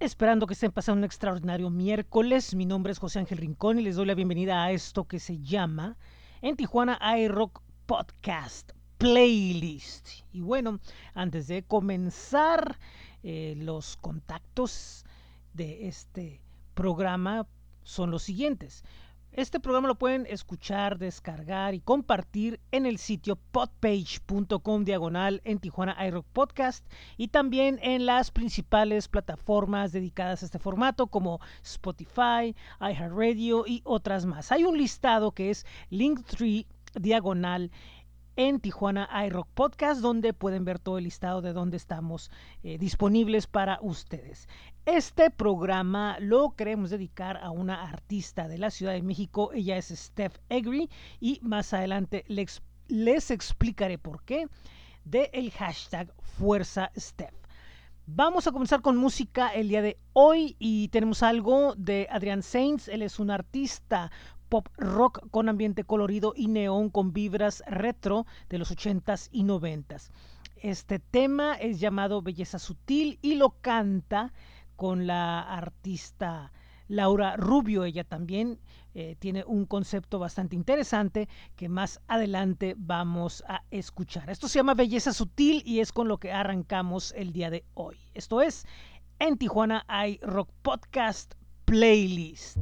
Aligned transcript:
Esperando 0.00 0.46
que 0.46 0.54
estén 0.54 0.70
pasando 0.70 1.00
un 1.00 1.04
extraordinario 1.04 1.70
miércoles. 1.70 2.54
Mi 2.54 2.66
nombre 2.66 2.92
es 2.92 3.00
José 3.00 3.18
Ángel 3.18 3.38
Rincón 3.38 3.80
y 3.80 3.82
les 3.82 3.96
doy 3.96 4.06
la 4.06 4.14
bienvenida 4.14 4.62
a 4.62 4.70
esto 4.70 5.08
que 5.08 5.18
se 5.18 5.40
llama 5.40 5.96
En 6.40 6.54
Tijuana 6.54 7.00
iRock 7.18 7.60
Podcast 7.84 8.70
Playlist. 8.98 10.08
Y 10.32 10.40
bueno, 10.42 10.78
antes 11.14 11.48
de 11.48 11.64
comenzar 11.64 12.78
eh, 13.24 13.54
los 13.58 13.96
contactos 13.96 15.04
de 15.54 15.88
este 15.88 16.42
programa 16.74 17.48
son 17.82 18.12
los 18.12 18.22
siguientes. 18.22 18.84
Este 19.38 19.60
programa 19.60 19.86
lo 19.86 19.94
pueden 19.94 20.26
escuchar, 20.26 20.98
descargar 20.98 21.72
y 21.72 21.80
compartir 21.80 22.58
en 22.72 22.86
el 22.86 22.98
sitio 22.98 23.36
podpage.com 23.36 24.82
diagonal 24.82 25.42
en 25.44 25.60
Tijuana 25.60 25.96
iRock 26.08 26.26
Podcast 26.32 26.84
y 27.16 27.28
también 27.28 27.78
en 27.80 28.04
las 28.04 28.32
principales 28.32 29.06
plataformas 29.06 29.92
dedicadas 29.92 30.42
a 30.42 30.46
este 30.46 30.58
formato 30.58 31.06
como 31.06 31.38
Spotify, 31.62 32.56
iHeartRadio 32.80 33.64
y 33.64 33.80
otras 33.84 34.26
más. 34.26 34.50
Hay 34.50 34.64
un 34.64 34.76
listado 34.76 35.30
que 35.30 35.50
es 35.50 35.66
Linktree 35.90 36.66
diagonal 36.96 37.70
en 38.38 38.60
Tijuana 38.60 39.08
iRock 39.26 39.48
Podcast, 39.54 40.00
donde 40.00 40.32
pueden 40.32 40.64
ver 40.64 40.78
todo 40.78 40.98
el 40.98 41.04
listado 41.04 41.42
de 41.42 41.52
dónde 41.52 41.76
estamos 41.76 42.30
eh, 42.62 42.78
disponibles 42.78 43.48
para 43.48 43.78
ustedes. 43.82 44.48
Este 44.90 45.28
programa 45.28 46.16
lo 46.18 46.56
queremos 46.56 46.88
dedicar 46.88 47.36
a 47.36 47.50
una 47.50 47.82
artista 47.82 48.48
de 48.48 48.56
la 48.56 48.70
Ciudad 48.70 48.94
de 48.94 49.02
México. 49.02 49.52
Ella 49.52 49.76
es 49.76 49.88
Steph 49.88 50.38
Egri 50.48 50.88
y 51.20 51.40
más 51.42 51.74
adelante 51.74 52.24
les, 52.26 53.30
explicaré 53.30 53.98
por 53.98 54.24
qué 54.24 54.48
de 55.04 55.28
el 55.34 55.50
hashtag 55.50 56.10
Fuerza 56.38 56.90
Steph. 56.96 57.34
Vamos 58.06 58.46
a 58.46 58.52
comenzar 58.52 58.80
con 58.80 58.96
música 58.96 59.48
el 59.50 59.68
día 59.68 59.82
de 59.82 59.98
hoy 60.14 60.56
y 60.58 60.88
tenemos 60.88 61.22
algo 61.22 61.74
de 61.76 62.08
Adrian 62.10 62.42
Sainz. 62.42 62.88
Él 62.88 63.02
es 63.02 63.18
un 63.18 63.30
artista 63.30 64.10
pop 64.48 64.68
rock 64.78 65.28
con 65.30 65.50
ambiente 65.50 65.84
colorido 65.84 66.32
y 66.34 66.46
neón 66.46 66.88
con 66.88 67.12
vibras 67.12 67.62
retro 67.66 68.24
de 68.48 68.56
los 68.56 68.74
80s 68.74 69.28
y 69.32 69.44
90s. 69.44 70.08
Este 70.62 70.98
tema 70.98 71.54
es 71.54 71.78
llamado 71.78 72.22
Belleza 72.22 72.58
Sutil 72.58 73.18
y 73.20 73.34
lo 73.34 73.50
canta 73.60 74.32
con 74.78 75.08
la 75.08 75.40
artista 75.40 76.52
Laura 76.86 77.36
Rubio. 77.36 77.84
Ella 77.84 78.04
también 78.04 78.60
eh, 78.94 79.16
tiene 79.18 79.42
un 79.44 79.66
concepto 79.66 80.20
bastante 80.20 80.54
interesante 80.54 81.28
que 81.56 81.68
más 81.68 82.00
adelante 82.06 82.76
vamos 82.78 83.42
a 83.48 83.64
escuchar. 83.72 84.30
Esto 84.30 84.46
se 84.46 84.60
llama 84.60 84.74
Belleza 84.74 85.12
Sutil 85.12 85.64
y 85.66 85.80
es 85.80 85.90
con 85.92 86.06
lo 86.06 86.18
que 86.18 86.30
arrancamos 86.30 87.12
el 87.16 87.32
día 87.32 87.50
de 87.50 87.64
hoy. 87.74 87.96
Esto 88.14 88.40
es 88.40 88.66
En 89.18 89.36
Tijuana 89.36 89.84
hay 89.88 90.20
Rock 90.22 90.50
Podcast 90.62 91.34
Playlist. 91.64 92.56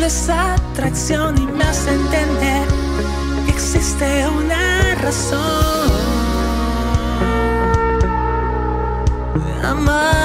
solo 0.00 0.06
es 0.06 0.30
atracción 0.30 1.36
y 1.36 1.46
me 1.46 1.62
hace 1.62 1.92
entender 1.92 2.66
que 3.44 3.52
existe 3.52 4.26
una 4.28 4.94
razón 4.94 5.90
de 9.34 9.66
amar. 9.66 10.19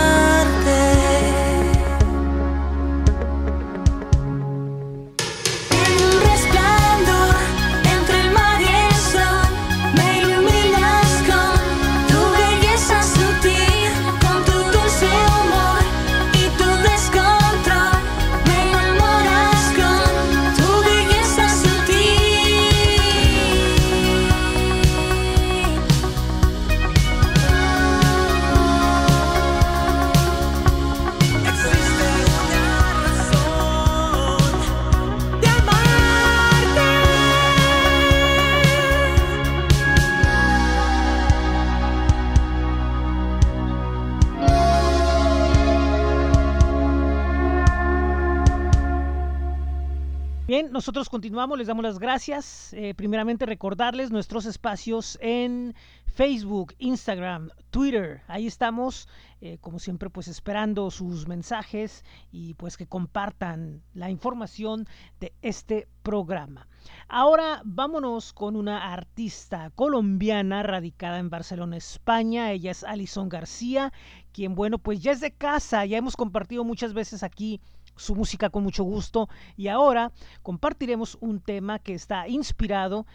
Nosotros 50.85 51.09
continuamos, 51.09 51.57
les 51.57 51.65
damos 51.65 51.83
las 51.83 51.97
gracias. 51.97 52.71
Eh, 52.73 52.93
primeramente 52.93 53.47
recordarles 53.47 54.11
nuestros 54.11 54.45
espacios 54.45 55.17
en 55.19 55.73
Facebook, 56.05 56.75
Instagram, 56.77 57.49
Twitter. 57.71 58.21
Ahí 58.27 58.45
estamos, 58.45 59.09
eh, 59.41 59.57
como 59.61 59.79
siempre, 59.79 60.11
pues 60.11 60.27
esperando 60.27 60.91
sus 60.91 61.27
mensajes 61.27 62.05
y 62.31 62.53
pues 62.53 62.77
que 62.77 62.85
compartan 62.85 63.81
la 63.95 64.11
información 64.11 64.85
de 65.19 65.33
este 65.41 65.87
programa. 66.03 66.67
Ahora 67.07 67.63
vámonos 67.65 68.31
con 68.31 68.55
una 68.55 68.93
artista 68.93 69.71
colombiana 69.71 70.61
radicada 70.61 71.17
en 71.17 71.31
Barcelona, 71.31 71.77
España. 71.77 72.51
Ella 72.51 72.69
es 72.69 72.83
Alison 72.83 73.27
García, 73.27 73.91
quien, 74.33 74.53
bueno, 74.53 74.77
pues 74.77 75.01
ya 75.01 75.13
es 75.13 75.19
de 75.19 75.31
casa, 75.31 75.83
ya 75.83 75.97
hemos 75.97 76.15
compartido 76.15 76.63
muchas 76.63 76.93
veces 76.93 77.23
aquí 77.23 77.59
su 77.95 78.15
música 78.15 78.50
con 78.50 78.63
mucho 78.63 78.83
gusto 78.83 79.30
y 79.57 79.68
ahora 79.68 80.12
compartiremos 80.42 81.18
un 81.21 81.39
tema 81.39 81.80
que 81.80 81.94
está 81.94 82.27
inspirado 82.27 83.06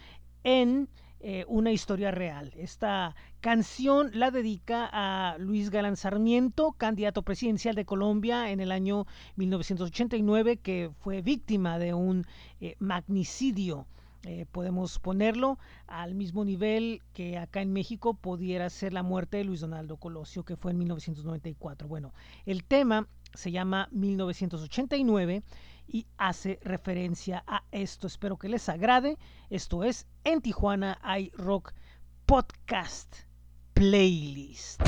en 0.43 0.89
eh, 1.23 1.45
una 1.47 1.71
historia 1.71 2.09
real. 2.09 2.51
Esta 2.57 3.15
canción 3.41 4.09
la 4.15 4.31
dedica 4.31 4.89
a 4.91 5.37
Luis 5.37 5.69
Galán 5.69 5.95
Sarmiento, 5.95 6.71
candidato 6.71 7.21
presidencial 7.21 7.75
de 7.75 7.85
Colombia 7.85 8.49
en 8.49 8.59
el 8.59 8.71
año 8.71 9.05
1989, 9.35 10.57
que 10.57 10.89
fue 10.99 11.21
víctima 11.21 11.77
de 11.77 11.93
un 11.93 12.25
eh, 12.59 12.75
magnicidio. 12.79 13.85
Eh, 14.23 14.47
podemos 14.51 14.97
ponerlo 14.97 15.59
al 15.85 16.15
mismo 16.15 16.43
nivel 16.43 17.03
que 17.13 17.37
acá 17.37 17.61
en 17.61 17.71
México 17.71 18.15
pudiera 18.15 18.67
ser 18.71 18.91
la 18.91 19.03
muerte 19.03 19.37
de 19.37 19.43
Luis 19.43 19.61
Donaldo 19.61 19.97
Colosio, 19.97 20.43
que 20.43 20.55
fue 20.55 20.71
en 20.71 20.79
1994. 20.79 21.87
Bueno, 21.87 22.13
el 22.47 22.63
tema 22.63 23.07
se 23.33 23.51
llama 23.51 23.87
1989 23.91 25.43
y 25.87 26.07
hace 26.17 26.59
referencia 26.63 27.43
a 27.47 27.63
esto. 27.71 28.07
Espero 28.07 28.37
que 28.37 28.49
les 28.49 28.69
agrade. 28.69 29.17
Esto 29.49 29.83
es 29.83 30.07
En 30.23 30.41
Tijuana 30.41 30.99
hay 31.01 31.31
Rock 31.35 31.73
Podcast 32.25 33.15
Playlist. 33.73 34.81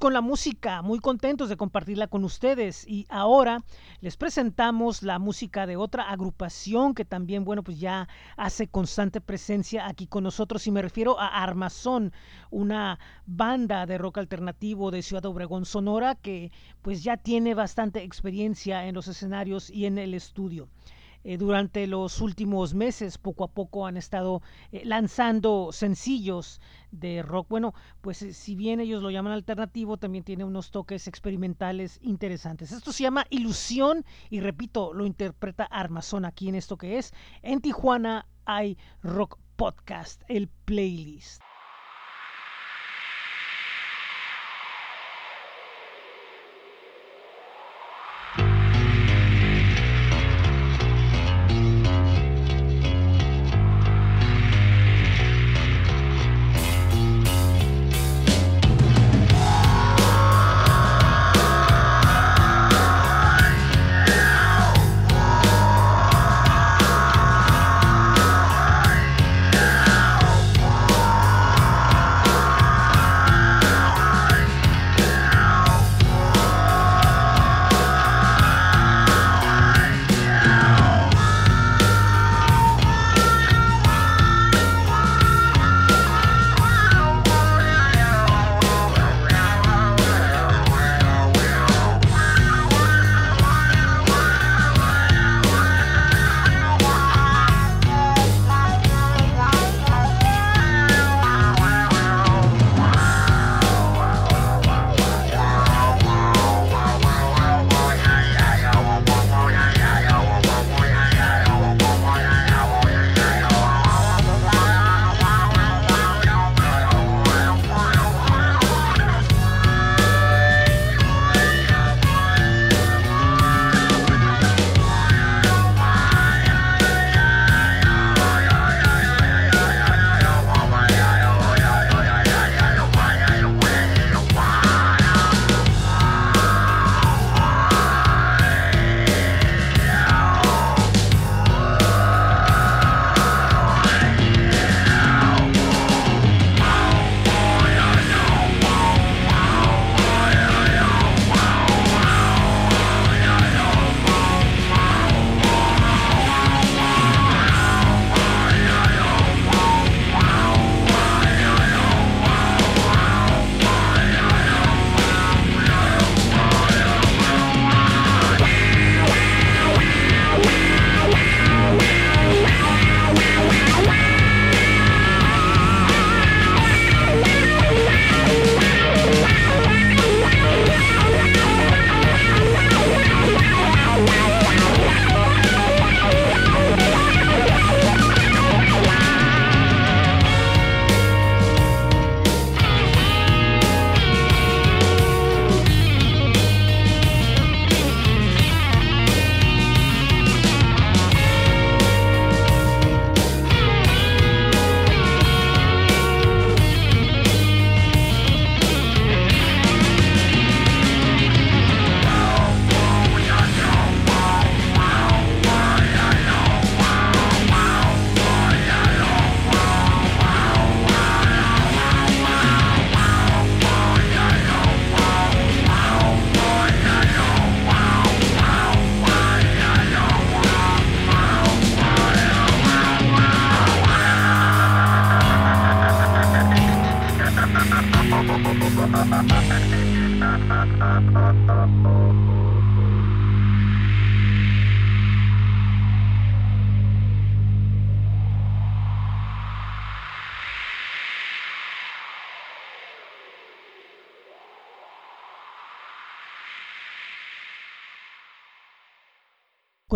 Con 0.00 0.14
la 0.14 0.22
música, 0.22 0.80
muy 0.80 0.98
contentos 0.98 1.50
de 1.50 1.58
compartirla 1.58 2.06
con 2.06 2.24
ustedes 2.24 2.88
y 2.88 3.04
ahora 3.10 3.62
les 4.00 4.16
presentamos 4.16 5.02
la 5.02 5.18
música 5.18 5.66
de 5.66 5.76
otra 5.76 6.10
agrupación 6.10 6.94
que 6.94 7.04
también, 7.04 7.44
bueno, 7.44 7.62
pues 7.62 7.78
ya 7.78 8.08
hace 8.38 8.66
constante 8.66 9.20
presencia 9.20 9.86
aquí 9.86 10.06
con 10.06 10.24
nosotros 10.24 10.66
y 10.66 10.70
me 10.70 10.80
refiero 10.80 11.20
a 11.20 11.42
Armazón, 11.42 12.14
una 12.50 12.98
banda 13.26 13.84
de 13.84 13.98
rock 13.98 14.16
alternativo 14.16 14.90
de 14.90 15.02
Ciudad 15.02 15.26
Obregón, 15.26 15.66
Sonora, 15.66 16.14
que 16.14 16.50
pues 16.80 17.04
ya 17.04 17.18
tiene 17.18 17.52
bastante 17.52 18.02
experiencia 18.02 18.86
en 18.86 18.94
los 18.94 19.06
escenarios 19.06 19.68
y 19.68 19.84
en 19.84 19.98
el 19.98 20.14
estudio. 20.14 20.70
Eh, 21.24 21.36
durante 21.36 21.86
los 21.86 22.20
últimos 22.20 22.74
meses 22.74 23.18
poco 23.18 23.44
a 23.44 23.48
poco 23.48 23.86
han 23.86 23.96
estado 23.96 24.42
eh, 24.72 24.82
lanzando 24.84 25.70
sencillos 25.72 26.60
de 26.90 27.22
rock. 27.22 27.48
Bueno, 27.48 27.74
pues 28.00 28.22
eh, 28.22 28.32
si 28.32 28.54
bien 28.54 28.80
ellos 28.80 29.02
lo 29.02 29.10
llaman 29.10 29.32
alternativo, 29.32 29.96
también 29.96 30.24
tiene 30.24 30.44
unos 30.44 30.70
toques 30.70 31.06
experimentales 31.06 31.98
interesantes. 32.02 32.72
Esto 32.72 32.92
se 32.92 33.02
llama 33.02 33.26
Ilusión 33.30 34.04
y 34.30 34.40
repito, 34.40 34.94
lo 34.94 35.06
interpreta 35.06 35.64
Armazón 35.64 36.24
aquí 36.24 36.48
en 36.48 36.54
esto 36.54 36.76
que 36.76 36.98
es 36.98 37.12
En 37.42 37.60
Tijuana 37.60 38.26
hay 38.44 38.78
Rock 39.02 39.38
Podcast, 39.56 40.22
el 40.28 40.48
playlist. 40.48 41.42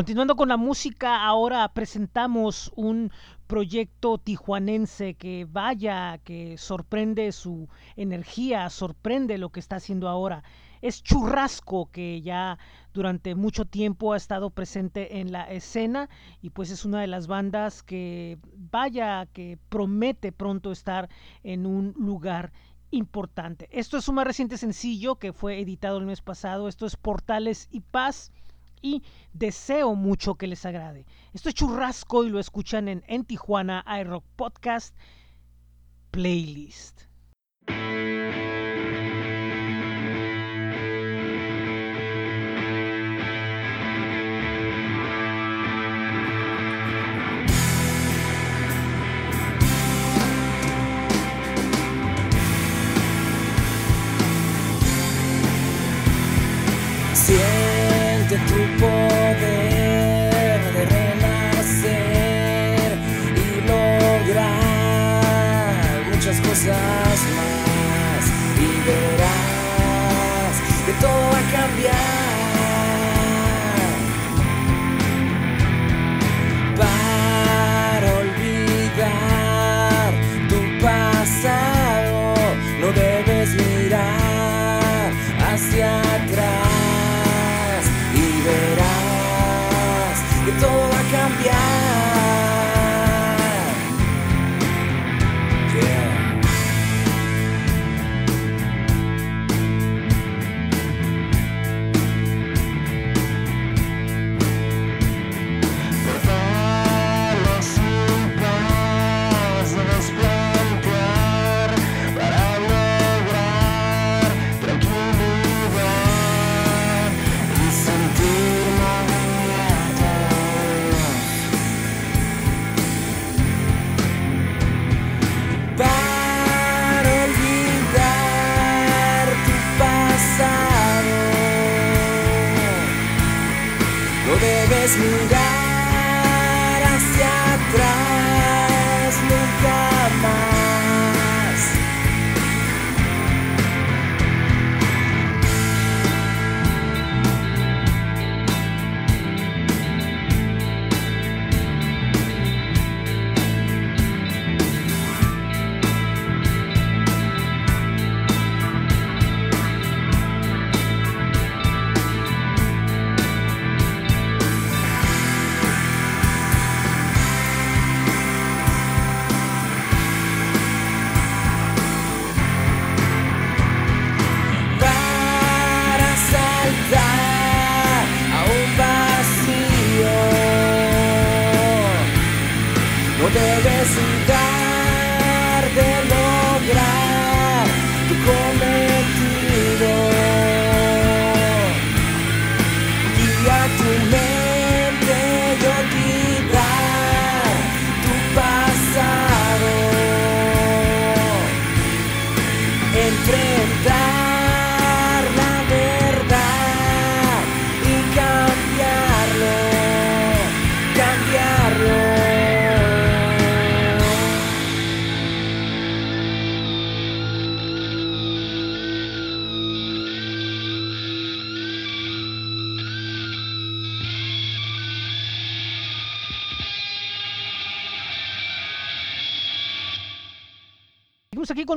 Continuando 0.04 0.36
con 0.36 0.50
la 0.50 0.58
música, 0.58 1.24
ahora 1.24 1.66
presentamos 1.72 2.70
un 2.76 3.10
proyecto 3.46 4.18
tijuanense 4.18 5.14
que 5.14 5.46
vaya, 5.48 6.18
que 6.18 6.58
sorprende 6.58 7.32
su 7.32 7.70
energía, 7.96 8.68
sorprende 8.68 9.38
lo 9.38 9.48
que 9.48 9.60
está 9.60 9.76
haciendo 9.76 10.10
ahora. 10.10 10.44
Es 10.82 11.02
Churrasco, 11.02 11.90
que 11.90 12.20
ya 12.20 12.58
durante 12.92 13.34
mucho 13.34 13.64
tiempo 13.64 14.12
ha 14.12 14.18
estado 14.18 14.50
presente 14.50 15.20
en 15.20 15.32
la 15.32 15.44
escena 15.44 16.10
y 16.42 16.50
pues 16.50 16.68
es 16.68 16.84
una 16.84 17.00
de 17.00 17.06
las 17.06 17.26
bandas 17.26 17.82
que 17.82 18.36
vaya, 18.58 19.24
que 19.32 19.58
promete 19.70 20.32
pronto 20.32 20.70
estar 20.70 21.08
en 21.44 21.64
un 21.64 21.94
lugar 21.96 22.52
importante. 22.90 23.70
Esto 23.72 23.96
es 23.96 24.06
un 24.06 24.16
más 24.16 24.26
reciente 24.26 24.58
sencillo 24.58 25.16
que 25.16 25.32
fue 25.32 25.60
editado 25.60 25.96
el 25.96 26.04
mes 26.04 26.20
pasado. 26.20 26.68
Esto 26.68 26.84
es 26.84 26.94
Portales 26.94 27.68
y 27.70 27.80
Paz 27.80 28.32
y 28.84 29.02
deseo 29.32 29.94
mucho 29.94 30.34
que 30.34 30.46
les 30.46 30.66
agrade. 30.66 31.06
Esto 31.32 31.48
es 31.48 31.54
churrasco 31.54 32.22
y 32.24 32.28
lo 32.28 32.38
escuchan 32.38 32.88
en, 32.88 33.02
en 33.08 33.24
Tijuana 33.24 33.82
iRock 33.88 34.24
Podcast 34.36 34.94
Playlist. 36.10 37.04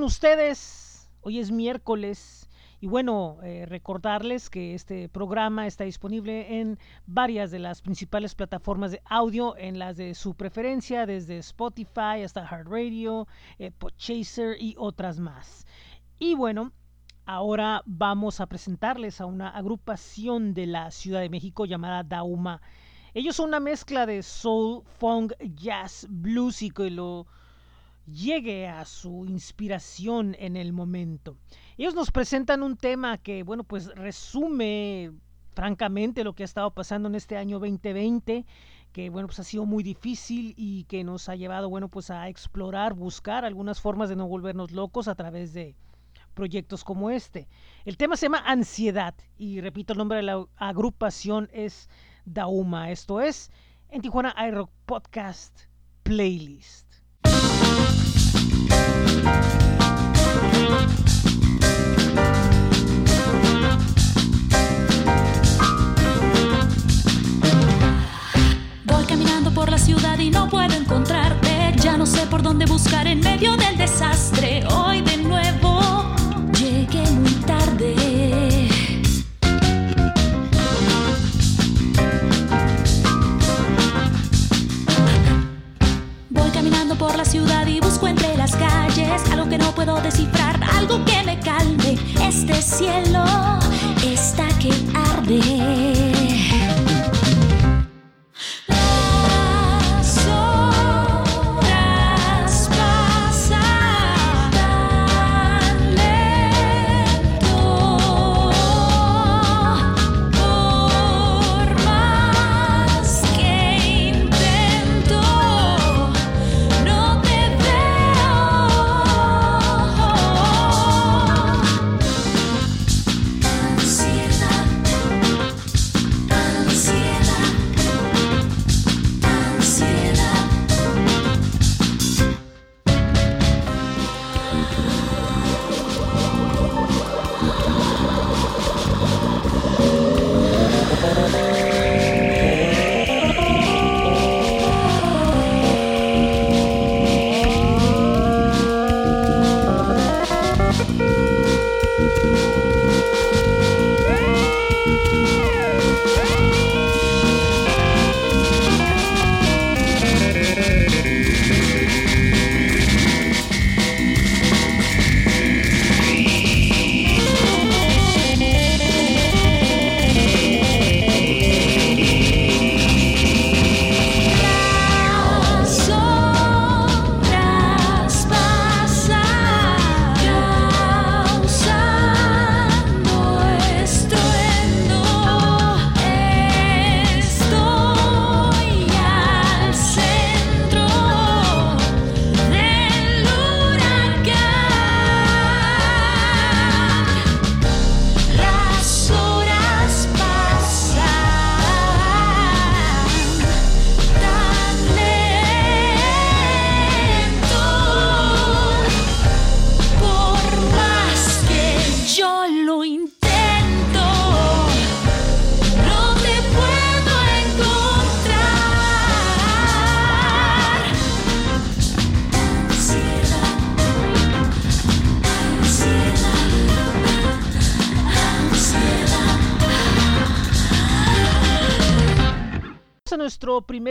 Ustedes. 0.07 1.09
Hoy 1.19 1.39
es 1.39 1.51
miércoles. 1.51 2.49
Y 2.79 2.87
bueno, 2.87 3.39
eh, 3.43 3.65
recordarles 3.67 4.49
que 4.49 4.73
este 4.73 5.09
programa 5.09 5.67
está 5.67 5.83
disponible 5.83 6.61
en 6.61 6.79
varias 7.05 7.51
de 7.51 7.59
las 7.59 7.81
principales 7.81 8.33
plataformas 8.33 8.91
de 8.91 9.01
audio, 9.03 9.57
en 9.57 9.79
las 9.79 9.97
de 9.97 10.15
su 10.15 10.33
preferencia, 10.33 11.05
desde 11.05 11.39
Spotify 11.39 12.23
hasta 12.23 12.47
Heart 12.47 12.69
Radio, 12.69 13.27
eh, 13.59 13.71
Podchaser 13.71 14.55
y 14.61 14.75
otras 14.77 15.19
más. 15.19 15.65
Y 16.19 16.35
bueno, 16.35 16.71
ahora 17.25 17.83
vamos 17.85 18.39
a 18.39 18.45
presentarles 18.45 19.19
a 19.19 19.25
una 19.25 19.49
agrupación 19.49 20.53
de 20.53 20.67
la 20.67 20.89
Ciudad 20.91 21.19
de 21.19 21.29
México 21.29 21.65
llamada 21.65 22.03
Dauma. 22.03 22.61
Ellos 23.13 23.35
son 23.35 23.49
una 23.49 23.59
mezcla 23.59 24.05
de 24.05 24.23
soul, 24.23 24.83
funk, 24.99 25.33
jazz, 25.55 26.07
blues 26.09 26.61
y 26.61 26.69
que 26.69 26.91
lo 26.91 27.27
llegue 28.07 28.67
a 28.67 28.85
su 28.85 29.25
inspiración 29.25 30.35
en 30.39 30.55
el 30.55 30.73
momento. 30.73 31.37
Ellos 31.77 31.93
nos 31.93 32.11
presentan 32.11 32.63
un 32.63 32.77
tema 32.77 33.17
que, 33.17 33.43
bueno, 33.43 33.63
pues 33.63 33.87
resume 33.95 35.11
francamente 35.53 36.23
lo 36.23 36.33
que 36.33 36.43
ha 36.43 36.45
estado 36.45 36.71
pasando 36.71 37.09
en 37.09 37.15
este 37.15 37.35
año 37.35 37.59
2020 37.59 38.45
que 38.91 39.09
bueno 39.09 39.27
pues 39.27 39.39
ha 39.39 39.43
sido 39.43 39.65
muy 39.65 39.83
difícil 39.83 40.53
y 40.55 40.83
que 40.83 41.03
nos 41.03 41.29
ha 41.29 41.35
llevado 41.35 41.67
bueno 41.67 41.89
pues 41.89 42.11
a 42.11 42.29
explorar 42.29 42.93
buscar 42.93 43.43
algunas 43.43 43.81
formas 43.81 44.07
de 44.09 44.15
no 44.15 44.27
volvernos 44.27 44.71
locos 44.71 45.07
a 45.07 45.15
través 45.15 45.53
de 45.53 45.75
proyectos 46.35 46.83
como 46.83 47.09
este. 47.09 47.47
El 47.85 47.97
tema 47.97 48.15
se 48.15 48.27
llama 48.27 48.43
ansiedad 48.45 49.15
y 49.35 49.59
repito 49.59 49.93
el 49.93 49.97
nombre 49.97 50.17
de 50.17 50.23
la 50.23 50.45
agrupación 50.55 51.49
es 51.51 51.89
Dauma. 52.25 52.91
Esto 52.91 53.21
es 53.21 53.51
en 53.89 54.03
Tijuana 54.03 54.35
iRock 54.47 54.69
Podcast 54.85 55.61
Playlist 56.03 56.86
por 69.57 69.71
la 69.71 69.77
ciudad 69.77 70.19
y 70.19 70.29
no 70.29 70.47
puedo 70.49 70.73
encontrarte. 70.73 71.73
Ya 71.81 71.97
no 71.97 72.05
sé 72.05 72.25
por 72.27 72.41
dónde 72.43 72.65
buscar 72.65 73.07
en 73.07 73.19
medio 73.21 73.55
del 73.57 73.76
no 89.57 89.73
puedo 89.73 89.99
descifrar, 90.01 90.59
algo 90.63 91.03
que 91.05 91.23
me 91.23 91.39
calme. 91.39 91.97
Este 92.21 92.61
cielo 92.61 93.23
está 94.03 94.47
que 94.59 94.71
arde. 94.93 95.56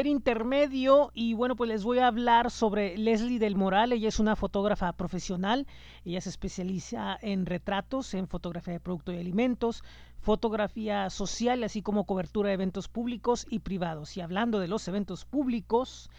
Intermedio 0.04 1.10
y 1.14 1.32
bueno, 1.32 1.56
pues 1.56 1.68
les 1.68 1.84
voy 1.84 2.00
a 2.00 2.08
hablar 2.08 2.50
sobre 2.50 2.98
Leslie 2.98 3.38
del 3.38 3.56
Moral. 3.56 3.92
Ella 3.92 4.08
es 4.08 4.18
una 4.18 4.36
fotógrafa 4.36 4.92
profesional. 4.92 5.66
Ella 6.04 6.20
se 6.20 6.28
especializa 6.28 7.16
en 7.22 7.46
retratos, 7.46 8.12
en 8.12 8.28
fotografía 8.28 8.74
de 8.74 8.80
productos 8.80 9.14
y 9.14 9.18
alimentos, 9.18 9.82
fotografía 10.18 11.08
social, 11.08 11.64
así 11.64 11.80
como 11.80 12.04
cobertura 12.04 12.48
de 12.48 12.54
eventos 12.54 12.88
públicos 12.88 13.46
y 13.48 13.60
privados. 13.60 14.16
Y 14.18 14.20
hablando 14.20 14.58
de 14.58 14.68
los 14.68 14.86
eventos 14.88 15.24
públicos, 15.24 16.10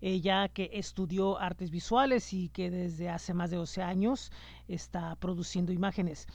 ella 0.00 0.48
que 0.48 0.70
estudió 0.72 1.38
artes 1.38 1.70
visuales 1.70 2.32
y 2.32 2.48
que 2.48 2.70
desde 2.70 3.08
hace 3.08 3.34
más 3.34 3.50
de 3.50 3.58
12 3.58 3.82
años 3.82 4.32
está 4.66 5.14
produciendo 5.16 5.70
imágenes. 5.70 6.26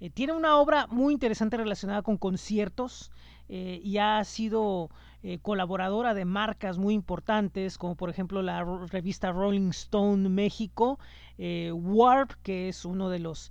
Eh, 0.00 0.10
tiene 0.10 0.32
una 0.32 0.56
obra 0.58 0.86
muy 0.86 1.12
interesante 1.12 1.56
relacionada 1.56 2.02
con 2.02 2.16
conciertos 2.16 3.10
eh, 3.48 3.80
y 3.82 3.98
ha 3.98 4.22
sido 4.24 4.90
eh, 5.30 5.38
colaboradora 5.40 6.14
de 6.14 6.24
marcas 6.24 6.78
muy 6.78 6.94
importantes, 6.94 7.76
como 7.76 7.96
por 7.96 8.08
ejemplo 8.08 8.40
la 8.40 8.64
revista 8.86 9.30
Rolling 9.30 9.68
Stone 9.68 10.30
México, 10.30 10.98
Warp, 11.38 12.32
que 12.42 12.70
es 12.70 12.86
uno 12.86 13.10
de 13.10 13.18
los 13.18 13.50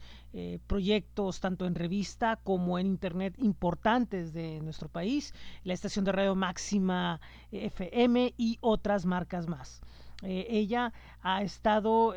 proyectos 0.66 1.40
tanto 1.40 1.66
en 1.66 1.76
revista 1.76 2.38
como 2.44 2.80
en 2.80 2.88
internet 2.88 3.36
importantes 3.38 4.34
de 4.34 4.60
nuestro 4.62 4.90
país, 4.90 5.34
la 5.63 5.74
estación 5.74 6.04
de 6.04 6.12
radio 6.12 6.36
Máxima 6.36 7.22
FM 7.52 8.34
y 8.38 8.58
otras 8.60 9.06
marcas 9.06 9.48
más. 9.48 9.82
ella 10.24 10.92
ha 11.22 11.44
estado 11.44 12.13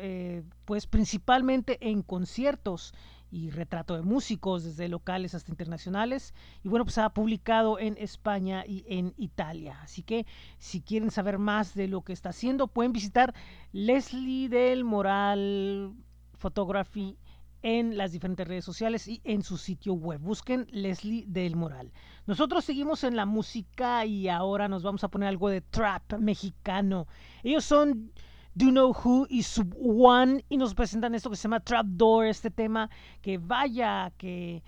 pues 0.65 0.87
principalmente 0.87 1.77
en 1.79 2.01
conciertos 2.01 2.93
y 3.31 3.49
retrato 3.49 3.95
de 3.95 4.01
músicos 4.01 4.63
desde 4.63 4.89
locales 4.89 5.33
hasta 5.33 5.51
internacionales 5.51 6.33
y 6.63 6.67
bueno 6.67 6.85
pues 6.85 6.97
ha 6.97 7.09
publicado 7.09 7.79
en 7.79 7.97
España 7.97 8.65
y 8.67 8.83
en 8.87 9.13
Italia 9.17 9.79
así 9.81 10.03
que 10.03 10.25
si 10.59 10.81
quieren 10.81 11.09
saber 11.09 11.39
más 11.39 11.73
de 11.73 11.87
lo 11.87 12.01
que 12.01 12.13
está 12.13 12.29
haciendo 12.29 12.67
pueden 12.67 12.91
visitar 12.91 13.33
Leslie 13.71 14.49
del 14.49 14.83
Moral 14.83 15.95
Photography 16.33 17.17
en 17.63 17.97
las 17.97 18.11
diferentes 18.11 18.47
redes 18.47 18.65
sociales 18.65 19.07
y 19.07 19.21
en 19.23 19.43
su 19.43 19.57
sitio 19.57 19.93
web. 19.93 20.19
Busquen 20.19 20.67
Leslie 20.71 21.25
del 21.27 21.55
Moral. 21.55 21.91
Nosotros 22.25 22.65
seguimos 22.65 23.03
en 23.03 23.15
la 23.15 23.25
música 23.25 24.05
y 24.05 24.27
ahora 24.29 24.67
nos 24.67 24.83
vamos 24.83 25.03
a 25.03 25.09
poner 25.09 25.29
algo 25.29 25.49
de 25.49 25.61
trap 25.61 26.13
mexicano. 26.17 27.07
Ellos 27.43 27.63
son 27.63 28.11
Do 28.53 28.69
Know 28.69 28.91
Who 28.91 29.27
y 29.29 29.43
Sub 29.43 29.73
One 29.79 30.43
y 30.49 30.57
nos 30.57 30.73
presentan 30.73 31.15
esto 31.15 31.29
que 31.29 31.35
se 31.35 31.43
llama 31.43 31.61
Trapdoor, 31.61 32.25
este 32.25 32.51
tema 32.51 32.89
que 33.21 33.37
vaya 33.37 34.11
que 34.17 34.63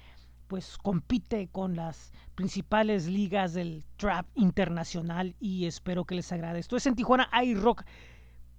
pues 0.47 0.77
compite 0.77 1.49
con 1.51 1.75
las 1.75 2.11
principales 2.35 3.07
ligas 3.07 3.53
del 3.53 3.83
trap 3.97 4.25
internacional 4.35 5.35
y 5.39 5.65
espero 5.65 6.05
que 6.05 6.15
les 6.15 6.31
agrade. 6.31 6.59
Esto 6.59 6.77
es 6.77 6.85
en 6.85 6.95
Tijuana 6.95 7.29
iRock 7.43 7.83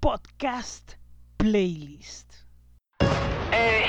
Podcast 0.01 0.95
Playlist. 1.37 2.35
Hey, 3.51 3.85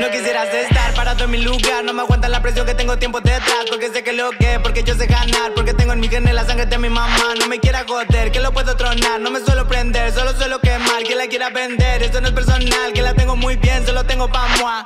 No 0.00 0.10
quisieras 0.10 0.48
estar 0.54 0.94
parado 0.94 1.24
en 1.24 1.30
mi 1.30 1.38
lugar. 1.42 1.84
No 1.84 1.92
me 1.92 2.00
aguanta 2.00 2.28
la 2.28 2.40
presión 2.40 2.64
que 2.64 2.74
tengo 2.74 2.98
tiempo 2.98 3.20
detrás. 3.20 3.66
Porque 3.68 3.90
sé 3.90 4.02
que 4.02 4.14
lo 4.14 4.30
que, 4.30 4.58
porque 4.60 4.82
yo 4.82 4.94
sé 4.94 5.06
ganar. 5.06 5.52
Porque 5.54 5.74
tengo 5.74 5.92
en 5.92 6.00
mi 6.00 6.08
genes 6.08 6.32
la 6.34 6.46
sangre 6.46 6.64
de 6.64 6.78
mi 6.78 6.88
mamá. 6.88 7.34
No 7.38 7.46
me 7.46 7.58
quiera 7.58 7.84
joder, 7.86 8.32
que 8.32 8.40
lo 8.40 8.52
puedo 8.52 8.74
tronar. 8.76 9.20
No 9.20 9.30
me 9.30 9.40
suelo 9.40 9.68
prender, 9.68 10.12
solo 10.12 10.32
suelo 10.32 10.60
quemar. 10.60 11.02
Que 11.02 11.14
la 11.14 11.26
quiera 11.26 11.50
vender, 11.50 12.02
esto 12.02 12.22
no 12.22 12.28
es 12.28 12.34
personal. 12.34 12.92
Que 12.94 13.02
la 13.02 13.12
tengo 13.12 13.36
muy 13.36 13.56
bien, 13.56 13.84
solo 13.84 14.04
tengo 14.04 14.28
pa' 14.28 14.48
moi. 14.60 14.84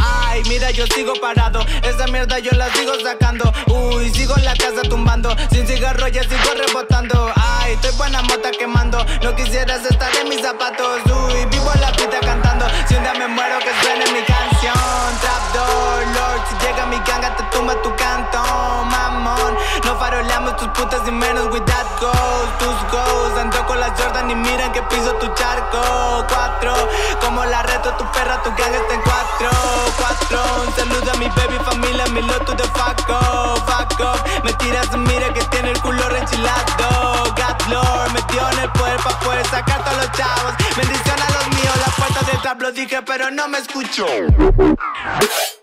Ay, 0.00 0.42
mira, 0.48 0.70
yo 0.70 0.86
sigo 0.86 1.14
parado. 1.20 1.60
Esa 1.82 2.06
mierda 2.06 2.38
yo 2.38 2.52
la 2.52 2.72
sigo 2.72 2.92
sacando. 3.00 3.52
Uy, 3.66 4.10
sigo 4.10 4.36
en 4.36 4.44
la 4.44 4.54
casa 4.54 4.82
tumbando. 4.82 5.34
Sin 5.50 5.66
cigarro 5.66 6.08
ya 6.08 6.22
sigo 6.22 6.54
rebotando. 6.56 7.32
Ay, 7.34 7.72
estoy 7.74 7.92
buena 7.96 8.22
mota 8.22 8.50
quemando. 8.50 9.04
No 9.22 9.34
quisieras 9.34 9.84
estar 9.84 10.10
en 10.16 10.28
mis 10.28 10.40
zapatos. 10.40 11.00
Uy, 11.06 11.44
vivo 11.50 11.70
la 11.80 11.92
pita 11.92 12.20
cantando. 12.20 12.66
Si 12.88 12.94
un 12.94 13.02
día 13.02 13.14
me 13.14 13.28
muero, 13.28 13.58
que 13.58 13.70
suene 13.82 14.04
mi 14.12 14.24
canción. 14.24 14.57
Trapdoor, 14.60 16.06
Lord. 16.14 16.42
Si 16.48 16.66
llega 16.66 16.86
mi 16.86 16.98
ganga, 17.06 17.34
te 17.36 17.44
tumba 17.44 17.74
tu 17.82 17.94
canto. 17.94 18.38
Mamón, 18.90 19.56
no 19.84 19.96
faroleamos 19.96 20.56
tus 20.56 20.68
putas 20.68 21.06
y 21.06 21.12
menos 21.12 21.46
with 21.52 21.64
that 21.64 21.86
goes. 22.00 22.58
Tus 22.58 22.78
goals. 22.90 23.38
Ando 23.38 23.64
con 23.66 23.78
las 23.78 23.90
Jordan 24.00 24.30
y 24.30 24.34
miren 24.34 24.72
que 24.72 24.82
piso 24.82 25.12
tu 25.14 25.26
charco. 25.34 26.26
Cuatro, 26.28 26.74
como 27.20 27.44
la 27.44 27.62
reto, 27.62 27.90
tu 27.94 28.04
perra, 28.10 28.42
tu 28.42 28.50
gang 28.50 28.74
está 28.74 28.94
en 28.94 29.02
cuatro. 29.02 29.50
Cuatro, 29.96 30.40
un 30.66 30.74
saludo 30.74 31.12
a 31.12 31.16
mi 31.16 31.28
baby 31.28 31.58
familia, 31.64 32.06
mi 32.08 32.22
loto 32.22 32.52
de 32.54 32.64
fuck 32.64 33.10
off. 33.10 33.58
Me 34.44 34.52
tiras, 34.54 34.96
mira 34.96 35.32
que 35.32 35.42
tiene 35.44 35.70
el 35.70 35.80
culo 35.80 36.08
reenchilado. 36.08 37.24
God 37.36 37.68
Lord, 37.68 38.12
metió 38.12 38.48
en 38.50 38.58
el 38.60 38.70
poder 38.70 38.96
pa' 39.00 39.18
poder 39.20 39.46
sacar 39.46 39.84
todos 39.84 39.96
los 39.98 40.12
chavos. 40.12 40.52
Bendición 40.76 41.16
a 41.20 41.32
los 41.32 41.48
míos, 41.48 41.74
la 41.86 41.92
puerta 41.92 42.20
del 42.30 42.40
trap 42.40 42.60
lo 42.60 42.72
dije, 42.72 43.02
pero 43.02 43.30
no 43.30 43.48
me 43.48 43.58
you. 44.56 45.57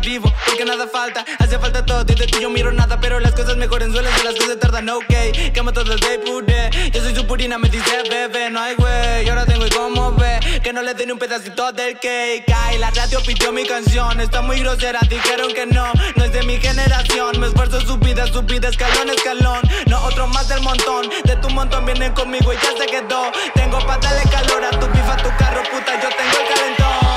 Vivo, 0.00 0.32
porque 0.46 0.64
nada 0.64 0.86
falta, 0.88 1.24
hace 1.38 1.58
falta 1.58 1.84
todo, 1.84 2.02
y 2.08 2.14
de 2.14 2.26
ti 2.26 2.38
yo 2.40 2.50
miro 2.50 2.72
nada, 2.72 2.98
pero 3.00 3.18
las 3.20 3.32
cosas 3.32 3.56
mejoren 3.56 3.92
suelen 3.92 4.12
ser 4.14 4.24
las 4.24 4.34
cosas 4.34 4.58
tardan, 4.58 4.88
ok, 4.88 5.52
quemo 5.52 5.72
todo 5.72 5.92
el 5.92 6.00
day 6.00 6.18
pude, 6.18 6.70
yo 6.92 7.00
soy 7.02 7.14
su 7.14 7.26
purina, 7.26 7.58
me 7.58 7.68
dice 7.68 8.02
bebé, 8.08 8.50
no 8.50 8.60
hay 8.60 8.74
güey, 8.74 9.28
ahora 9.28 9.44
tengo 9.46 9.66
y 9.66 9.70
como 9.70 10.12
ve, 10.12 10.38
que 10.62 10.72
no 10.72 10.82
le 10.82 10.94
den 10.94 11.12
un 11.12 11.18
pedacito 11.18 11.72
del 11.72 11.94
cake, 11.94 12.44
ay, 12.54 12.78
la 12.78 12.90
radio 12.90 13.20
pidió 13.22 13.52
mi 13.52 13.64
canción, 13.64 14.20
está 14.20 14.42
muy 14.42 14.60
grosera, 14.60 15.00
dijeron 15.08 15.52
que 15.52 15.66
no, 15.66 15.92
no 16.16 16.24
es 16.24 16.32
de 16.32 16.42
mi 16.42 16.58
generación, 16.58 17.38
me 17.40 17.48
esfuerzo 17.48 17.80
subida, 17.80 18.26
subida, 18.26 18.68
escalón, 18.68 19.10
escalón, 19.10 19.60
no 19.86 20.02
otro 20.04 20.26
más 20.28 20.48
del 20.48 20.60
montón, 20.62 21.08
de 21.24 21.36
tu 21.36 21.50
montón 21.50 21.84
vienen 21.86 22.12
conmigo 22.12 22.52
y 22.52 22.56
ya 22.56 22.76
se 22.78 22.86
quedó, 22.86 23.30
tengo 23.54 23.78
para 23.80 23.98
darle 23.98 24.30
calor 24.30 24.64
a 24.64 24.70
tu 24.70 24.86
pifa, 24.88 25.16
tu 25.16 25.28
carro, 25.36 25.62
puta, 25.70 26.00
yo 26.00 26.08
tengo 26.08 26.38
el 26.40 26.54
calentón 26.54 27.07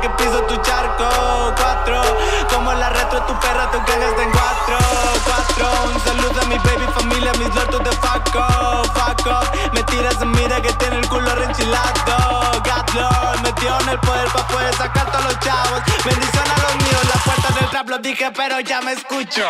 Que 0.00 0.10
piso 0.10 0.42
tu 0.42 0.56
charco. 0.56 1.08
Cuatro, 1.56 2.02
como 2.52 2.72
la 2.74 2.90
retro, 2.90 3.22
tu 3.22 3.34
perra, 3.40 3.70
tu 3.70 3.78
cagas 3.84 4.14
en 4.20 4.30
cuatro. 4.30 4.78
Cuatro, 5.24 5.66
un 5.86 6.38
a 6.38 6.44
mi 6.44 6.58
baby 6.58 6.86
familia, 6.94 7.32
mis 7.38 7.54
lotos 7.54 7.82
de 7.84 7.92
fuck 7.92 8.36
off. 8.36 8.76
Me 9.72 9.82
tiras, 9.84 10.24
mira 10.24 10.60
que 10.60 10.72
tiene 10.74 10.98
el 10.98 11.08
culo 11.08 11.34
reenchilado. 11.34 12.52
God 12.62 12.94
Lord, 12.94 13.40
metió 13.42 13.80
en 13.80 13.88
el 13.88 13.98
poder 14.00 14.28
pa' 14.28 14.46
poder 14.46 14.74
sacar 14.74 15.10
todos 15.10 15.24
los 15.24 15.38
chavos. 15.40 15.82
Bendición 16.04 16.44
a 16.44 16.62
los 16.62 16.76
míos, 16.76 17.02
la 17.14 17.20
puerta 17.22 17.54
del 17.58 17.70
trap 17.70 17.88
lo 17.88 17.98
dije, 17.98 18.30
pero 18.32 18.60
ya 18.60 18.80
me 18.82 18.92
escucho. 18.92 19.44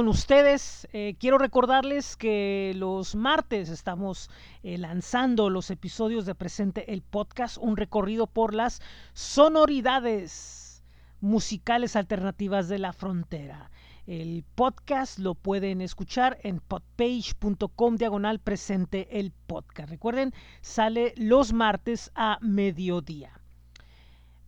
Con 0.00 0.08
ustedes. 0.08 0.88
Eh, 0.94 1.14
quiero 1.20 1.36
recordarles 1.36 2.16
que 2.16 2.72
los 2.74 3.14
martes 3.14 3.68
estamos 3.68 4.30
eh, 4.62 4.78
lanzando 4.78 5.50
los 5.50 5.70
episodios 5.70 6.24
de 6.24 6.34
Presente 6.34 6.94
el 6.94 7.02
Podcast, 7.02 7.58
un 7.58 7.76
recorrido 7.76 8.26
por 8.26 8.54
las 8.54 8.80
sonoridades 9.12 10.82
musicales 11.20 11.96
alternativas 11.96 12.70
de 12.70 12.78
la 12.78 12.94
frontera. 12.94 13.70
El 14.06 14.42
podcast 14.54 15.18
lo 15.18 15.34
pueden 15.34 15.82
escuchar 15.82 16.38
en 16.44 16.60
podpage.com 16.60 17.96
diagonal 17.96 18.38
presente 18.38 19.20
el 19.20 19.32
podcast. 19.32 19.90
Recuerden, 19.90 20.32
sale 20.62 21.12
los 21.18 21.52
martes 21.52 22.10
a 22.14 22.38
mediodía. 22.40 23.39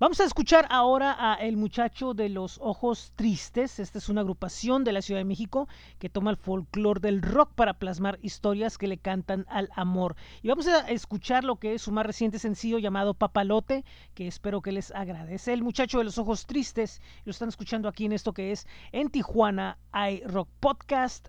Vamos 0.03 0.19
a 0.19 0.25
escuchar 0.25 0.67
ahora 0.69 1.15
a 1.17 1.35
El 1.37 1.57
muchacho 1.57 2.13
de 2.13 2.29
los 2.29 2.59
ojos 2.61 3.13
tristes. 3.15 3.79
Esta 3.79 3.99
es 3.99 4.09
una 4.09 4.23
agrupación 4.23 4.83
de 4.83 4.91
la 4.91 5.01
Ciudad 5.01 5.21
de 5.21 5.25
México 5.25 5.69
que 6.01 6.09
toma 6.09 6.33
el 6.33 6.37
folclore 6.37 6.99
del 6.99 7.23
rock 7.23 7.53
para 7.55 7.75
plasmar 7.75 8.19
historias 8.21 8.79
que 8.79 8.89
le 8.89 8.99
cantan 8.99 9.47
al 9.49 9.69
amor. 9.77 10.17
Y 10.43 10.49
vamos 10.49 10.67
a 10.67 10.91
escuchar 10.91 11.45
lo 11.45 11.55
que 11.55 11.75
es 11.75 11.83
su 11.83 11.93
más 11.93 12.05
reciente 12.05 12.41
sencillo 12.41 12.81
llamado 12.81 13.15
Papalote, 13.15 13.85
que 14.13 14.27
espero 14.27 14.61
que 14.61 14.73
les 14.73 14.91
agradece. 14.91 15.53
El 15.53 15.63
muchacho 15.63 15.99
de 15.99 16.05
los 16.05 16.19
ojos 16.19 16.47
tristes. 16.47 17.01
Lo 17.25 17.31
están 17.31 17.49
escuchando 17.49 17.89
aquí 17.89 18.05
en 18.05 18.13
esto 18.13 18.33
que 18.33 18.51
es 18.51 18.67
En 18.91 19.09
Tijuana 19.09 19.79
hay 19.93 20.21
Rock 20.25 20.49
Podcast 20.59 21.29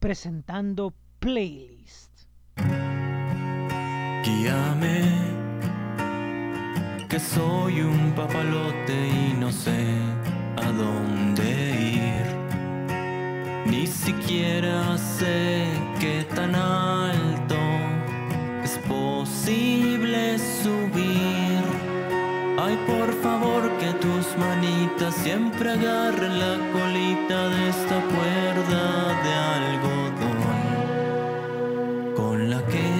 presentando 0.00 0.92
playlist. 1.20 2.10
Que 7.08 7.18
soy 7.18 7.80
un 7.80 8.12
papalote 8.12 9.08
y 9.08 9.34
no 9.40 9.50
sé 9.50 9.86
a 10.56 10.70
dónde 10.70 11.42
ir. 11.80 12.26
Ni 13.64 13.86
siquiera 13.86 14.98
sé 14.98 15.68
qué 15.98 16.26
tan 16.34 16.54
alto 16.54 17.56
es 18.62 18.78
posible 18.86 20.38
subir. 20.38 21.62
Ay, 22.60 22.78
por 22.86 23.10
favor, 23.22 23.70
que 23.78 23.92
tus 24.04 24.36
manitas 24.36 25.14
siempre 25.14 25.72
agarren 25.72 26.38
la 26.38 26.56
colita 26.72 27.48
de 27.48 27.68
esta 27.70 28.02
cuerda 28.12 29.22
de 29.24 29.32
algodón 29.56 30.40
con 32.16 32.50
la 32.50 32.60
que 32.66 32.90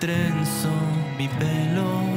trenzo 0.00 0.70
mi 1.16 1.28
pelo. 1.28 2.15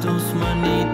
Tus 0.00 0.34
manitas 0.34 0.87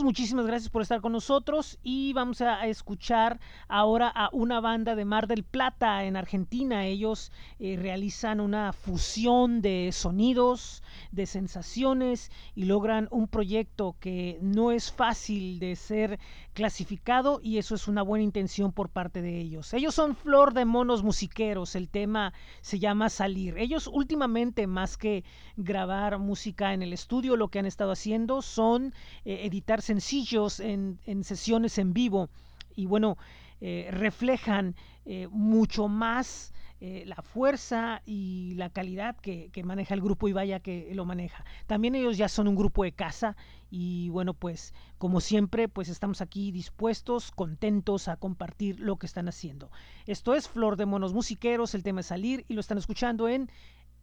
Muchísimas 0.00 0.46
gracias 0.46 0.70
por 0.70 0.80
estar 0.80 1.02
con 1.02 1.12
nosotros 1.12 1.78
y 1.82 2.14
vamos 2.14 2.40
a 2.40 2.66
escuchar 2.66 3.38
ahora 3.68 4.08
a 4.08 4.30
una 4.32 4.58
banda 4.58 4.94
de 4.94 5.04
Mar 5.04 5.26
del 5.26 5.44
Plata 5.44 6.04
en 6.04 6.16
Argentina. 6.16 6.86
Ellos 6.86 7.30
eh, 7.58 7.76
realizan 7.78 8.40
una 8.40 8.72
fusión 8.72 9.60
de 9.60 9.90
sonidos, 9.92 10.82
de 11.10 11.26
sensaciones 11.26 12.30
y 12.54 12.64
logran 12.64 13.08
un 13.10 13.28
proyecto 13.28 13.96
que 14.00 14.38
no 14.40 14.72
es 14.72 14.92
fácil 14.92 15.58
de 15.58 15.76
ser 15.76 16.18
clasificado 16.52 17.40
y 17.42 17.58
eso 17.58 17.74
es 17.74 17.88
una 17.88 18.02
buena 18.02 18.24
intención 18.24 18.72
por 18.72 18.88
parte 18.88 19.22
de 19.22 19.38
ellos. 19.38 19.72
Ellos 19.74 19.94
son 19.94 20.16
Flor 20.16 20.54
de 20.54 20.64
Monos 20.64 21.02
Musiqueros, 21.02 21.74
el 21.74 21.88
tema 21.88 22.32
se 22.60 22.78
llama 22.78 23.08
Salir. 23.08 23.58
Ellos 23.58 23.86
últimamente 23.86 24.66
más 24.66 24.96
que 24.96 25.24
grabar 25.56 26.18
música 26.18 26.74
en 26.74 26.82
el 26.82 26.92
estudio, 26.92 27.36
lo 27.36 27.48
que 27.48 27.58
han 27.58 27.66
estado 27.66 27.92
haciendo 27.92 28.42
son 28.42 28.94
eh, 29.24 29.46
editar 29.46 29.82
sencillos 29.82 30.60
en, 30.60 30.98
en, 31.06 31.24
sesiones 31.24 31.78
en 31.78 31.92
vivo 31.92 32.28
y 32.74 32.86
bueno, 32.86 33.18
eh, 33.64 33.88
reflejan 33.92 34.74
eh, 35.04 35.28
mucho 35.30 35.86
más 35.86 36.52
eh, 36.80 37.04
la 37.06 37.22
fuerza 37.22 38.02
y 38.04 38.54
la 38.56 38.70
calidad 38.70 39.16
que, 39.20 39.52
maneja 39.62 39.94
el 39.94 40.00
grupo 40.00 40.26
y 40.26 40.32
vaya 40.32 40.58
que 40.58 40.90
lo 40.96 41.04
maneja. 41.04 41.44
También 41.68 41.94
ellos 41.94 42.18
ya 42.18 42.28
son 42.28 42.48
un 42.48 42.56
grupo 42.56 42.82
de 42.82 42.90
casa 42.90 43.36
y 43.70 44.08
bueno, 44.08 44.34
pues 44.34 44.74
como 44.98 45.20
siempre, 45.20 45.68
pues 45.68 45.88
estamos 45.88 46.20
aquí 46.20 46.50
dispuestos, 46.50 47.30
contentos 47.30 48.08
a 48.08 48.16
compartir 48.16 48.80
lo 48.80 48.96
que 48.96 49.06
están 49.06 49.28
haciendo. 49.28 49.70
Esto 50.06 50.34
es 50.34 50.48
Flor 50.48 50.76
de 50.76 50.86
Monos 50.86 51.14
Musiqueros, 51.14 51.76
el 51.76 51.84
tema 51.84 52.00
es 52.00 52.06
salir 52.06 52.44
y 52.48 52.54
lo 52.54 52.60
están 52.60 52.78
escuchando 52.78 53.28
en 53.28 53.48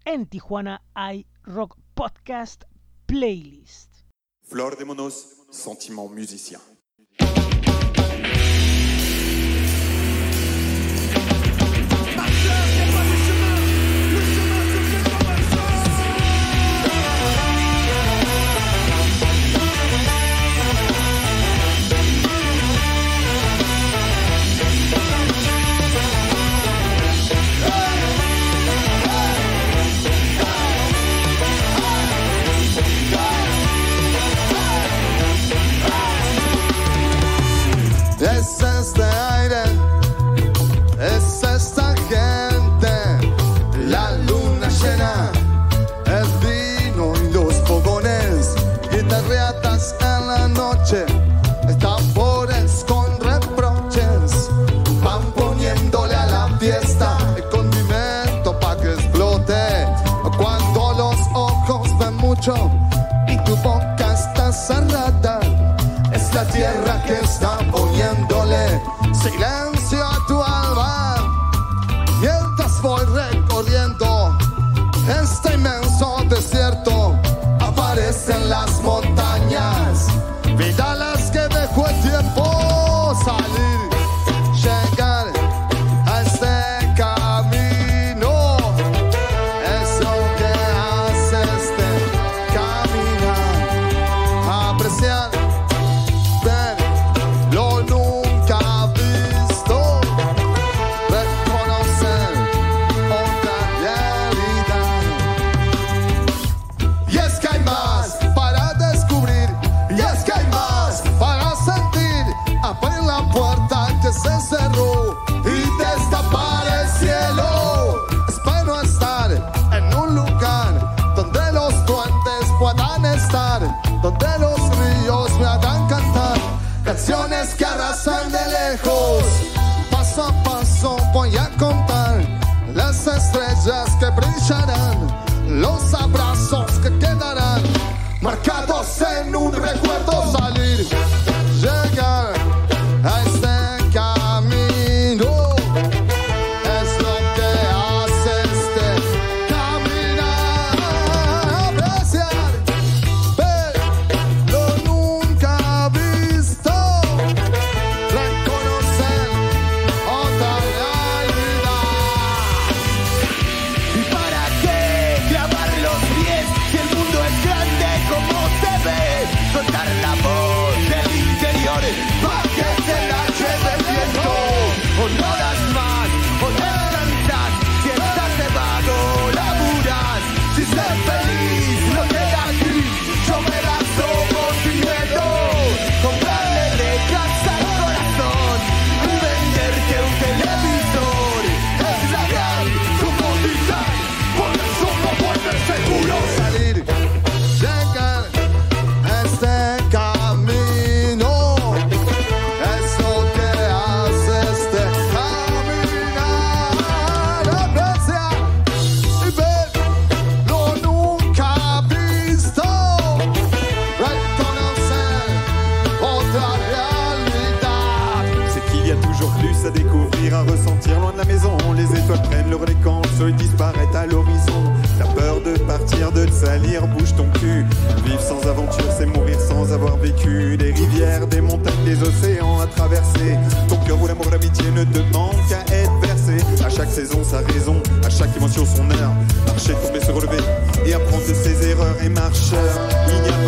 En 0.06 0.26
Tijuana 0.26 0.82
hay 0.94 1.28
Rock 1.44 1.78
Podcast 1.96 2.64
Playlist. 3.08 4.06
Fleur 4.42 4.78
des 4.78 4.88
Monos, 4.88 5.36
sentiment 5.52 6.10
musicien. 6.10 6.62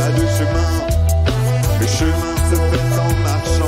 pas 0.01 0.11
de 0.11 0.25
chemin. 0.37 0.69
Le 1.79 1.87
chemin 1.87 2.35
se 2.49 2.55
fait 2.55 2.99
en 2.99 3.13
marche. 3.23 3.60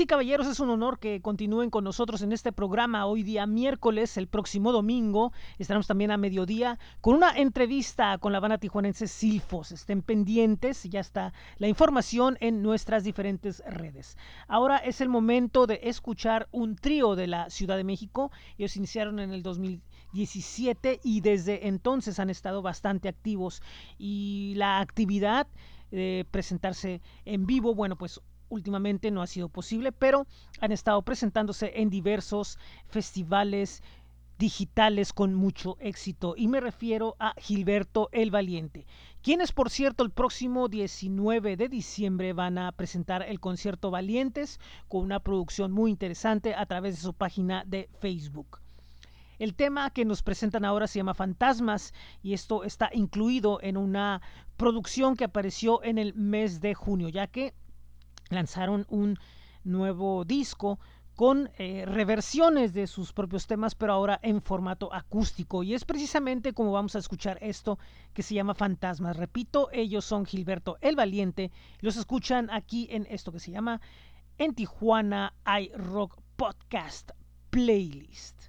Y 0.00 0.06
caballeros, 0.06 0.46
es 0.46 0.60
un 0.60 0.70
honor 0.70 0.98
que 0.98 1.20
continúen 1.20 1.68
con 1.68 1.84
nosotros 1.84 2.22
en 2.22 2.32
este 2.32 2.52
programa 2.52 3.04
hoy 3.04 3.22
día 3.22 3.46
miércoles, 3.46 4.16
el 4.16 4.28
próximo 4.28 4.72
domingo. 4.72 5.34
Estaremos 5.58 5.86
también 5.86 6.10
a 6.10 6.16
mediodía 6.16 6.78
con 7.02 7.16
una 7.16 7.36
entrevista 7.36 8.16
con 8.16 8.32
la 8.32 8.40
banda 8.40 8.56
Tijuanense 8.56 9.06
Silfos. 9.06 9.72
Estén 9.72 10.00
pendientes, 10.00 10.84
ya 10.84 11.00
está 11.00 11.34
la 11.58 11.68
información 11.68 12.38
en 12.40 12.62
nuestras 12.62 13.04
diferentes 13.04 13.62
redes. 13.66 14.16
Ahora 14.48 14.78
es 14.78 15.02
el 15.02 15.10
momento 15.10 15.66
de 15.66 15.80
escuchar 15.82 16.48
un 16.50 16.76
trío 16.76 17.14
de 17.14 17.26
la 17.26 17.50
Ciudad 17.50 17.76
de 17.76 17.84
México. 17.84 18.32
Ellos 18.56 18.76
iniciaron 18.78 19.18
en 19.18 19.32
el 19.32 19.42
2017 19.42 21.00
y 21.04 21.20
desde 21.20 21.68
entonces 21.68 22.18
han 22.18 22.30
estado 22.30 22.62
bastante 22.62 23.10
activos 23.10 23.60
y 23.98 24.54
la 24.56 24.80
actividad 24.80 25.46
de 25.90 26.26
presentarse 26.30 27.02
en 27.24 27.46
vivo, 27.46 27.74
bueno, 27.74 27.96
pues 27.96 28.22
últimamente 28.50 29.10
no 29.10 29.22
ha 29.22 29.26
sido 29.26 29.48
posible, 29.48 29.92
pero 29.92 30.26
han 30.60 30.72
estado 30.72 31.00
presentándose 31.02 31.72
en 31.80 31.88
diversos 31.88 32.58
festivales 32.88 33.82
digitales 34.38 35.12
con 35.12 35.34
mucho 35.34 35.76
éxito 35.80 36.34
y 36.34 36.48
me 36.48 36.60
refiero 36.60 37.14
a 37.18 37.34
Gilberto 37.36 38.08
el 38.10 38.30
Valiente, 38.30 38.86
quienes 39.22 39.52
por 39.52 39.68
cierto 39.68 40.02
el 40.02 40.10
próximo 40.10 40.68
19 40.68 41.58
de 41.58 41.68
diciembre 41.68 42.32
van 42.32 42.56
a 42.56 42.72
presentar 42.72 43.22
el 43.22 43.38
concierto 43.38 43.90
Valientes 43.90 44.58
con 44.88 45.02
una 45.02 45.20
producción 45.20 45.72
muy 45.72 45.90
interesante 45.90 46.54
a 46.54 46.64
través 46.64 46.96
de 46.96 47.02
su 47.02 47.12
página 47.12 47.64
de 47.66 47.90
Facebook. 48.00 48.60
El 49.38 49.54
tema 49.54 49.90
que 49.90 50.06
nos 50.06 50.22
presentan 50.22 50.64
ahora 50.64 50.86
se 50.86 50.98
llama 50.98 51.14
Fantasmas 51.14 51.92
y 52.22 52.32
esto 52.32 52.64
está 52.64 52.88
incluido 52.94 53.58
en 53.62 53.76
una 53.76 54.22
producción 54.56 55.16
que 55.16 55.24
apareció 55.24 55.82
en 55.82 55.98
el 55.98 56.14
mes 56.14 56.62
de 56.62 56.74
junio, 56.74 57.10
ya 57.10 57.26
que 57.26 57.52
lanzaron 58.30 58.86
un 58.88 59.18
nuevo 59.62 60.24
disco 60.24 60.78
con 61.20 61.50
eh, 61.58 61.84
reversiones 61.86 62.72
de 62.72 62.86
sus 62.86 63.12
propios 63.12 63.46
temas, 63.46 63.74
pero 63.74 63.92
ahora 63.92 64.18
en 64.22 64.40
formato 64.40 64.90
acústico. 64.90 65.62
Y 65.62 65.74
es 65.74 65.84
precisamente 65.84 66.54
como 66.54 66.72
vamos 66.72 66.96
a 66.96 66.98
escuchar 66.98 67.36
esto 67.42 67.78
que 68.14 68.22
se 68.22 68.34
llama 68.34 68.54
Fantasmas. 68.54 69.18
Repito, 69.18 69.68
ellos 69.70 70.06
son 70.06 70.24
Gilberto 70.24 70.78
el 70.80 70.96
Valiente. 70.96 71.52
Los 71.80 71.96
escuchan 71.96 72.48
aquí 72.50 72.88
en 72.90 73.06
esto 73.10 73.32
que 73.32 73.38
se 73.38 73.50
llama 73.50 73.82
En 74.38 74.54
Tijuana 74.54 75.34
iRock 75.44 76.22
Podcast 76.36 77.10
Playlist. 77.50 78.44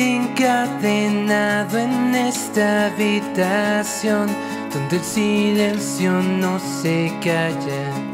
Encadenado 0.00 1.78
en 1.78 2.14
esta 2.14 2.86
habitación 2.86 4.28
donde 4.72 4.96
el 4.96 5.04
silencio 5.04 6.12
no 6.12 6.58
se 6.58 7.12
calla 7.22 8.10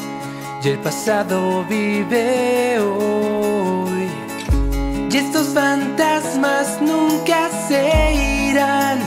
y 0.63 0.69
el 0.69 0.79
pasado 0.81 1.65
vive 1.69 2.79
hoy. 2.81 4.09
Y 5.11 5.17
estos 5.17 5.49
fantasmas 5.49 6.81
nunca 6.83 7.49
se 7.69 8.49
irán. 8.51 8.99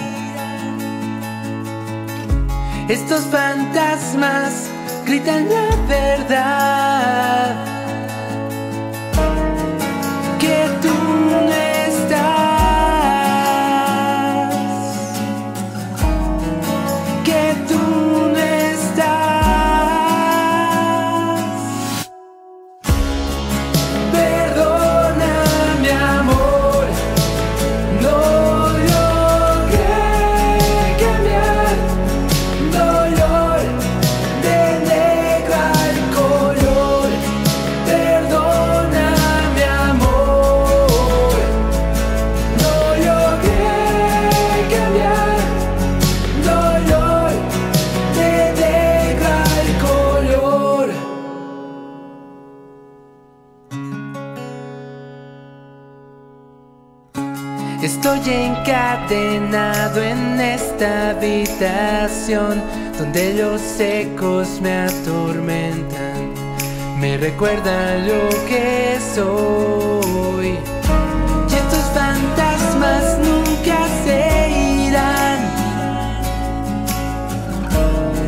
Estos 2.88 3.26
fantasmas 3.26 4.70
gritan 5.06 5.50
la 5.50 5.76
verdad. 5.88 7.69
En 59.98 60.40
esta 60.40 61.10
habitación 61.12 62.62
donde 62.98 63.34
los 63.34 63.80
ecos 63.80 64.62
me 64.62 64.72
atormentan, 64.74 66.34
me 67.00 67.18
recuerdan 67.18 68.08
lo 68.08 68.30
que 68.48 68.98
soy. 69.16 70.58
Y 71.50 71.54
estos 71.54 71.86
fantasmas 71.94 73.18
nunca 73.20 73.78
se 74.04 74.50
irán. 74.88 75.40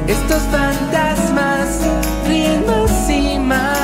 Estos 0.08 0.42
fantasmas 0.44 1.80
ríen 2.28 2.66
más 2.66 3.10
y 3.10 3.38
más. 3.38 3.81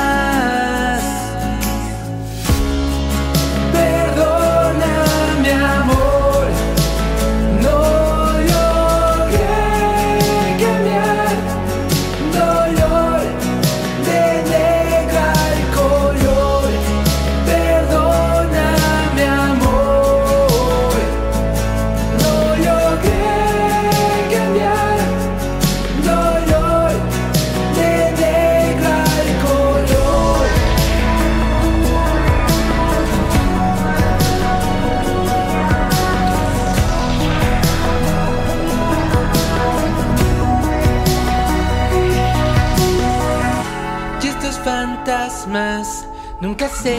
Nunca 46.48 46.66
se 46.70 46.96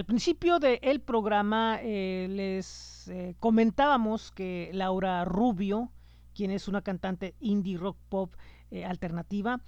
al 0.00 0.06
principio 0.06 0.58
del 0.58 1.02
programa 1.02 1.78
eh, 1.82 2.26
les 2.30 3.06
eh, 3.08 3.34
comentábamos 3.38 4.32
que 4.32 4.70
Laura 4.72 5.26
Rubio, 5.26 5.92
quien 6.34 6.50
es 6.52 6.68
una 6.68 6.80
cantante 6.80 7.34
indie 7.38 7.76
rock 7.76 7.98
pop 8.08 8.34
eh, 8.70 8.86
alternativa, 8.86 9.60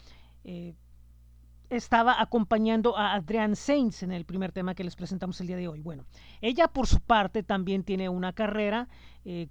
estaba 1.69 2.19
acompañando 2.19 2.97
a 2.97 3.13
Adrián 3.13 3.57
Sainz 3.57 4.03
en 4.03 4.11
el 4.11 4.25
primer 4.25 4.53
tema 4.53 4.75
que 4.75 4.85
les 4.85 4.97
presentamos 4.97 5.39
el 5.43 5.49
día 5.49 5.57
de 5.57 5.69
hoy. 5.69 5.83
Bueno, 5.83 6.07
ella 6.41 6.67
por 6.67 6.87
su 6.87 7.01
parte 7.01 7.43
también 7.43 7.85
tiene 7.85 8.09
una 8.09 8.33
carrera 8.33 8.89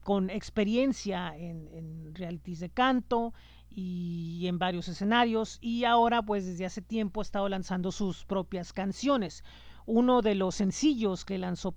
con 0.04 0.32
experiencia 0.32 1.38
en, 1.38 1.68
en 1.68 2.16
realities 2.16 2.60
de 2.60 2.70
canto 2.70 3.34
y 3.70 4.48
en 4.48 4.58
varios 4.58 4.88
escenarios 4.88 5.60
y 5.62 5.86
ahora 5.86 6.24
pues 6.24 6.46
desde 6.46 6.66
hace 6.66 6.82
tiempo 6.82 7.22
ha 7.22 7.24
estado 7.24 7.48
lanzando 7.48 7.92
sus 7.92 8.26
propias 8.26 8.74
canciones. 8.74 9.44
Uno 9.86 10.22
de 10.22 10.36
los 10.36 10.56
sencillos 10.56 11.26
que 11.26 11.38
lanzó 11.38 11.74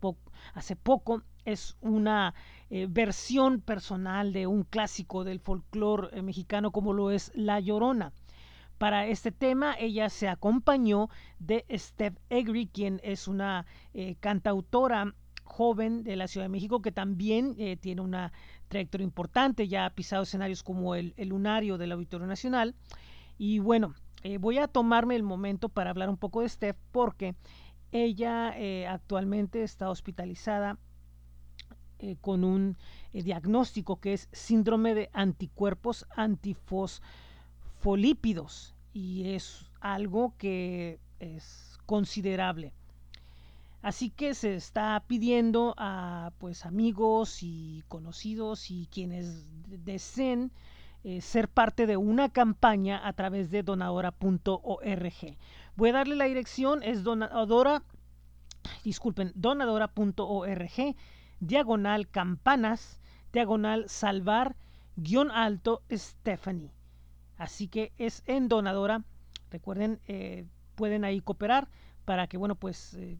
hace 0.55 0.77
poco 0.77 1.23
es 1.45 1.77
una 1.81 2.35
eh, 2.71 2.87
versión 2.89 3.61
personal 3.61 4.33
de 4.33 4.47
un 4.47 4.65
clásico 4.65 5.25
del 5.25 5.41
folclore 5.41 6.09
eh, 6.13 6.23
mexicano 6.23 6.71
como 6.71 6.93
lo 6.93 7.11
es 7.11 7.31
La 7.35 7.61
Llorona. 7.61 8.13
Para 8.79 9.07
este 9.07 9.31
tema 9.31 9.77
ella 9.79 10.09
se 10.09 10.29
acompañó 10.29 11.09
de 11.39 11.65
Steph 11.71 12.17
Egri, 12.29 12.67
quien 12.67 13.01
es 13.05 13.29
una 13.29 13.67
eh, 13.93 14.17
cantautora 14.19 15.15
joven 15.45 16.03
de 16.03 16.17
la 16.17 16.27
Ciudad 16.27 16.47
de 16.47 16.51
México 16.51 16.83
que 16.83 16.91
también 16.91 17.55
tiene 17.79 18.01
una 18.01 18.33
trayectoria 18.69 19.05
importante, 19.05 19.69
ya 19.69 19.85
ha 19.85 19.91
pisado 19.91 20.23
escenarios 20.23 20.63
como 20.63 20.95
el, 20.95 21.13
el 21.19 21.29
Lunario 21.29 21.77
del 21.77 21.93
Auditorio 21.93 22.27
Nacional. 22.27 22.75
Y 23.37 23.59
bueno, 23.59 23.95
voy 24.41 24.57
a 24.59 24.69
tomarme 24.69 25.17
el 25.17 25.23
momento 25.23 25.69
para 25.69 25.91
hablar 25.91 26.09
un 26.09 26.17
poco 26.17 26.41
de 26.41 26.49
Steph 26.49 26.79
porque 26.91 27.35
ella 27.95 28.53
eh, 28.59 28.87
actualmente 28.89 29.63
está 29.63 29.89
hospitalizada 29.89 30.77
eh, 32.01 32.17
con 32.21 32.43
un 32.43 32.77
eh, 33.13 33.23
diagnóstico 33.23 34.01
que 34.01 34.15
es 34.15 34.29
síndrome 34.33 34.95
de 34.95 35.11
anticuerpos 35.13 36.05
antifosfolípidos 36.17 38.75
y 38.93 39.35
es 39.35 39.71
algo 39.81 40.35
que 40.39 40.99
es 41.21 41.79
considerable. 41.87 42.73
Así 43.81 44.11
que 44.11 44.35
se 44.35 44.57
está 44.57 45.05
pidiendo 45.07 45.77
a 45.79 46.33
pues 46.39 46.67
amigos 46.67 47.45
y 47.45 47.85
conocidos 47.87 48.73
y 48.73 48.89
quienes 48.91 49.47
deseen 49.85 50.51
ser 51.21 51.51
parte 51.51 51.87
de 51.87 51.99
una 51.99 52.31
campaña 52.31 53.07
a 53.07 53.13
través 53.13 53.51
de 53.51 53.63
donadora.org. 53.63 55.37
Voy 55.77 55.91
a 55.91 55.95
darle 55.95 56.15
la 56.15 56.27
dirección, 56.27 56.83
es 56.83 57.03
donadora, 57.03 57.83
disculpen, 58.85 59.33
donadora.org, 59.35 60.97
diagonal 61.41 62.09
campanas, 62.09 63.01
diagonal 63.33 63.89
salvar, 63.89 64.57
guion 64.97 65.33
alto 65.33 65.83
Stephanie. 65.91 66.71
Así 67.39 67.67
que 67.67 67.93
es 67.99 68.23
en 68.27 68.49
donadora. 68.49 69.03
Recuerden, 69.51 70.01
eh, 70.07 70.47
pueden 70.77 71.05
ahí 71.05 71.21
cooperar 71.21 71.69
para 72.05 72.29
que, 72.29 72.37
bueno, 72.37 72.55
pues 72.55 72.95
eh, 72.95 73.19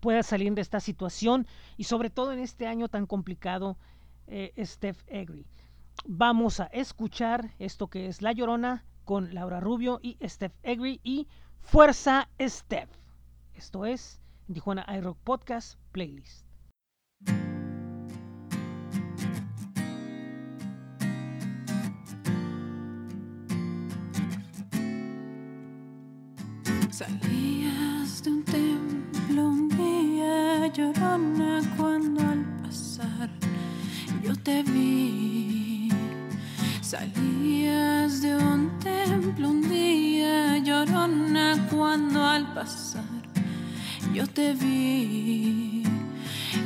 pueda 0.00 0.22
salir 0.22 0.52
de 0.52 0.60
esta 0.60 0.80
situación 0.80 1.46
y 1.78 1.84
sobre 1.84 2.10
todo 2.10 2.32
en 2.32 2.40
este 2.40 2.66
año 2.66 2.88
tan 2.88 3.06
complicado, 3.06 3.78
eh, 4.26 4.52
Steph 4.62 5.02
Egri. 5.06 5.46
Vamos 6.04 6.60
a 6.60 6.66
escuchar 6.66 7.54
esto 7.58 7.88
que 7.88 8.06
es 8.06 8.20
La 8.20 8.32
Llorona 8.32 8.84
con 9.04 9.34
Laura 9.34 9.60
Rubio 9.60 9.98
y 10.02 10.16
Steph 10.22 10.54
Egri 10.62 11.00
y 11.02 11.26
Fuerza 11.60 12.28
Steph. 12.40 12.90
Esto 13.54 13.86
es 13.86 14.20
Tijuana 14.52 14.84
iRock 14.96 15.18
Podcast 15.18 15.78
Playlist. 15.92 16.46
Salías 26.90 28.22
de 28.22 28.30
un 28.30 28.44
templo 28.44 29.48
un 29.48 29.68
día 29.70 30.66
llorona 30.68 31.60
cuando 31.76 32.20
al 32.20 32.44
pasar 32.62 33.30
yo 34.22 34.36
te 34.36 34.62
vi. 34.62 35.71
Salías 36.92 38.20
de 38.20 38.36
un 38.36 38.78
templo 38.80 39.48
un 39.48 39.66
día 39.66 40.58
llorona 40.58 41.56
cuando 41.70 42.22
al 42.22 42.52
pasar 42.52 43.02
yo 44.12 44.26
te 44.26 44.52
vi. 44.52 45.84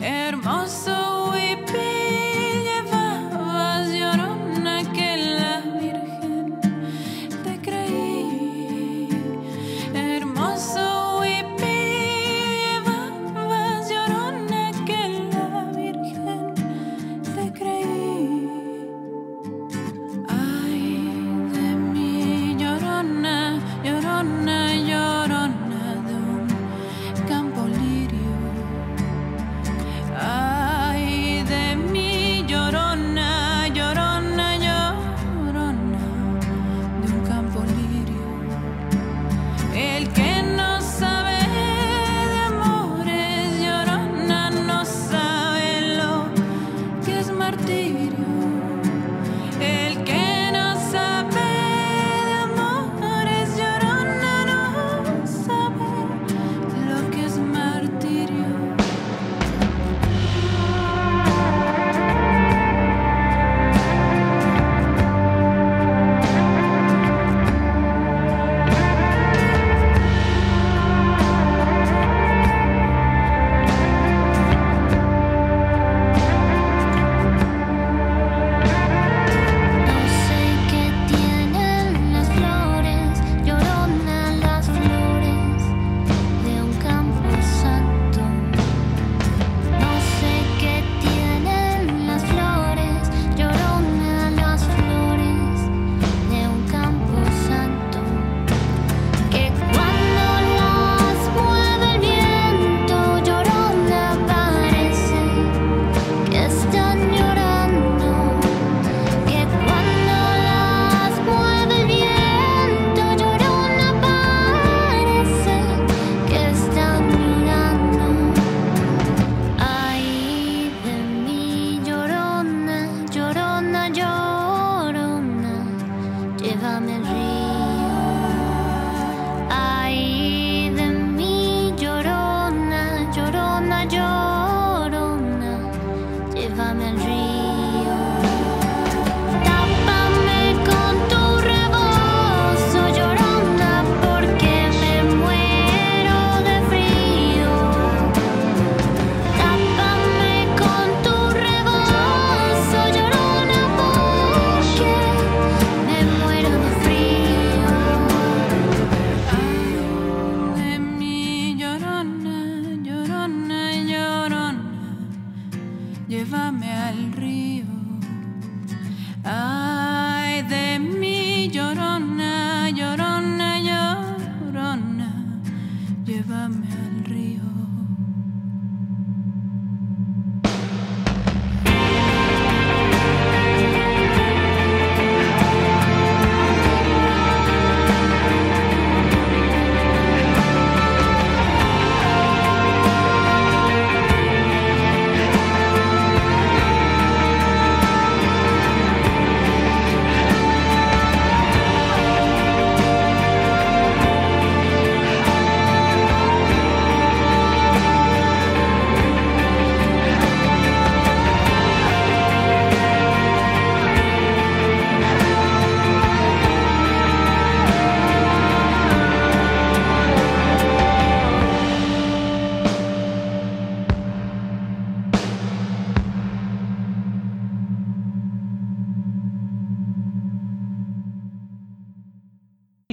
Hermoso 0.02 1.30
huipil 1.30 2.35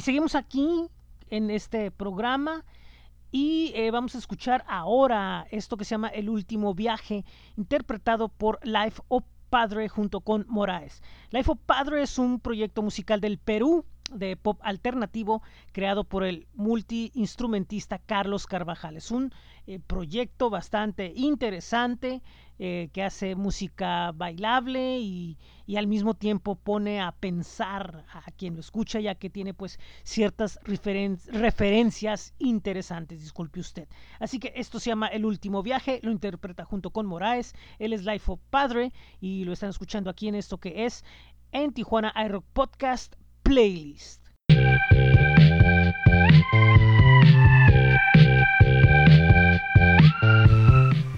seguimos 0.03 0.35
aquí 0.35 0.89
en 1.29 1.49
este 1.49 1.89
programa 1.89 2.65
y 3.31 3.71
eh, 3.73 3.89
vamos 3.89 4.15
a 4.15 4.17
escuchar 4.17 4.65
ahora 4.67 5.47
esto 5.49 5.77
que 5.77 5.85
se 5.85 5.91
llama 5.91 6.09
El 6.09 6.29
último 6.29 6.73
viaje, 6.73 7.23
interpretado 7.55 8.27
por 8.27 8.59
Life 8.63 9.01
of 9.07 9.23
Padre 9.49 9.87
junto 9.87 10.19
con 10.19 10.45
Moraes. 10.49 11.01
Life 11.31 11.49
of 11.49 11.59
Padre 11.65 12.01
es 12.01 12.19
un 12.19 12.41
proyecto 12.41 12.81
musical 12.81 13.21
del 13.21 13.37
Perú 13.37 13.85
de 14.11 14.35
pop 14.35 14.59
alternativo 14.61 15.41
creado 15.71 16.03
por 16.03 16.25
el 16.25 16.47
multiinstrumentista 16.53 17.97
Carlos 17.97 18.45
Carvajal. 18.45 18.97
Es 18.97 19.09
un 19.09 19.31
eh, 19.67 19.79
proyecto 19.79 20.49
bastante 20.49 21.13
interesante 21.15 22.21
eh, 22.59 22.89
que 22.93 23.03
hace 23.03 23.35
música 23.35 24.11
bailable 24.13 24.99
y, 24.99 25.37
y 25.65 25.77
al 25.77 25.87
mismo 25.87 26.13
tiempo 26.13 26.55
pone 26.55 27.01
a 27.01 27.11
pensar 27.11 28.05
a 28.13 28.31
quien 28.31 28.53
lo 28.55 28.59
escucha 28.59 28.99
ya 28.99 29.15
que 29.15 29.29
tiene 29.29 29.53
pues 29.53 29.79
ciertas 30.03 30.59
referen- 30.63 31.19
referencias 31.31 32.33
interesantes, 32.39 33.21
disculpe 33.21 33.59
usted. 33.59 33.87
Así 34.19 34.39
que 34.39 34.53
esto 34.55 34.79
se 34.79 34.89
llama 34.89 35.07
El 35.07 35.25
último 35.25 35.63
viaje, 35.63 35.99
lo 36.03 36.11
interpreta 36.11 36.65
junto 36.65 36.91
con 36.91 37.05
Moraes, 37.05 37.53
él 37.79 37.93
es 37.93 38.05
Life 38.05 38.31
of 38.31 38.39
Padre 38.49 38.91
y 39.19 39.43
lo 39.45 39.53
están 39.53 39.69
escuchando 39.69 40.09
aquí 40.09 40.27
en 40.27 40.35
esto 40.35 40.57
que 40.57 40.85
es 40.85 41.03
en 41.51 41.73
Tijuana 41.73 42.13
iRock 42.25 42.45
Podcast 42.53 43.15
Playlist. 43.43 44.23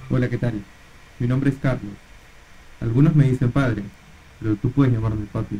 Hola, 0.09 0.29
¿qué 0.29 0.37
tal? 0.37 0.63
Mi 1.19 1.27
nombre 1.27 1.49
es 1.49 1.55
Carlos. 1.61 1.93
Algunos 2.81 3.15
me 3.15 3.29
dicen 3.29 3.51
padre, 3.51 3.83
pero 4.39 4.55
tú 4.55 4.71
puedes 4.71 4.93
llamarme 4.93 5.25
papi. 5.31 5.59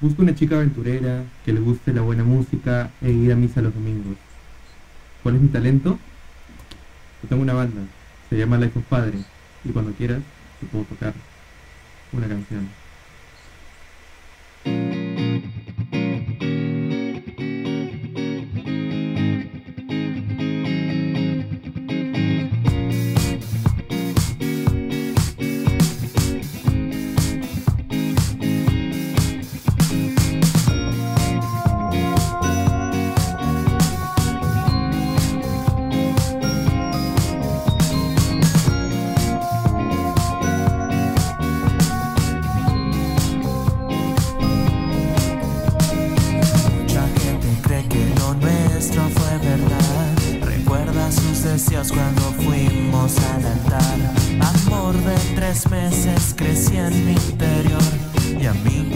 Busco 0.00 0.22
una 0.22 0.34
chica 0.34 0.54
aventurera 0.54 1.24
que 1.44 1.52
le 1.52 1.58
guste 1.58 1.92
la 1.92 2.02
buena 2.02 2.22
música 2.22 2.90
e 3.02 3.10
ir 3.10 3.32
a 3.32 3.36
misa 3.36 3.60
los 3.60 3.74
domingos. 3.74 4.16
¿Cuál 5.24 5.36
es 5.36 5.40
mi 5.42 5.48
talento? 5.48 5.98
Yo 7.22 7.28
tengo 7.28 7.42
una 7.42 7.54
banda, 7.54 7.80
se 8.30 8.38
llama 8.38 8.58
Life 8.58 8.78
of 8.78 8.84
Padre, 8.84 9.18
y 9.64 9.70
cuando 9.70 9.92
quieras 9.92 10.20
te 10.60 10.66
puedo 10.66 10.84
tocar 10.84 11.14
una 12.12 12.28
canción. 12.28 12.68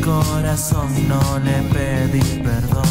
Corazón 0.04 0.88
no 1.08 1.38
le 1.38 1.62
pedí 1.74 2.42
perdón. 2.42 2.82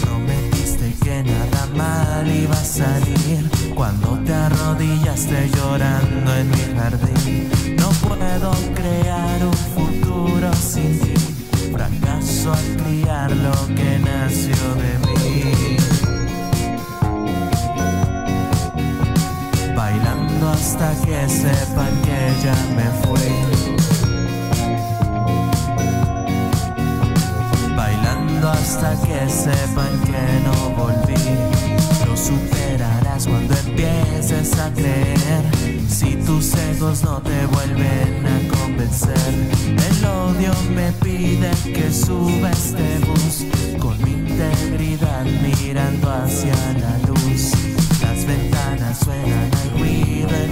Prometiste 0.00 0.94
que 1.02 1.22
nada 1.22 1.66
mal 1.74 2.26
iba 2.28 2.54
a 2.54 2.64
salir 2.64 3.48
cuando 3.74 4.18
te 4.24 4.34
arrodillaste 4.34 5.50
llorando 5.54 6.34
en 6.36 6.50
mi 6.50 6.64
jardín. 6.76 7.50
No 7.78 7.88
puedo 8.06 8.52
crear 8.74 9.46
un 9.46 9.58
futuro 9.76 10.52
sin 10.54 11.00
ti. 11.00 11.14
Fracaso 11.72 12.52
al 12.52 12.84
criar 12.84 13.30
lo 13.30 13.66
que 13.74 13.98
nació 13.98 14.62
de 14.82 14.92
mí. 15.06 15.76
Bailando 19.76 20.50
hasta 20.50 20.94
que 21.04 21.28
sepan 21.28 21.94
que 22.02 22.34
ya 22.44 22.56
me 22.76 22.86
fui. 23.02 23.73
Hasta 28.54 28.94
que 29.02 29.28
sepan 29.28 29.94
que 30.04 30.24
no 30.46 30.70
volví. 30.76 31.24
Lo 32.06 32.16
superarás 32.16 33.26
cuando 33.26 33.54
empieces 33.66 34.58
a 34.58 34.70
creer. 34.72 35.44
Si 35.88 36.16
tus 36.26 36.54
egos 36.54 37.02
no 37.04 37.20
te 37.22 37.46
vuelven 37.46 38.26
a 38.26 38.56
convencer, 38.56 39.32
el 39.66 40.04
odio 40.04 40.52
me 40.74 40.92
pide 40.92 41.50
que 41.62 41.92
suba 41.92 42.50
este 42.50 42.98
bus 43.06 43.44
con 43.80 43.96
mi 44.02 44.12
integridad 44.12 45.24
mirando 45.24 46.10
hacia 46.10 46.54
la 46.82 46.98
luz. 47.08 47.52
Las 48.02 48.26
ventanas 48.26 48.98
suenan 48.98 49.50
al 49.62 49.70
ruido 49.78 50.30
en 50.30 50.50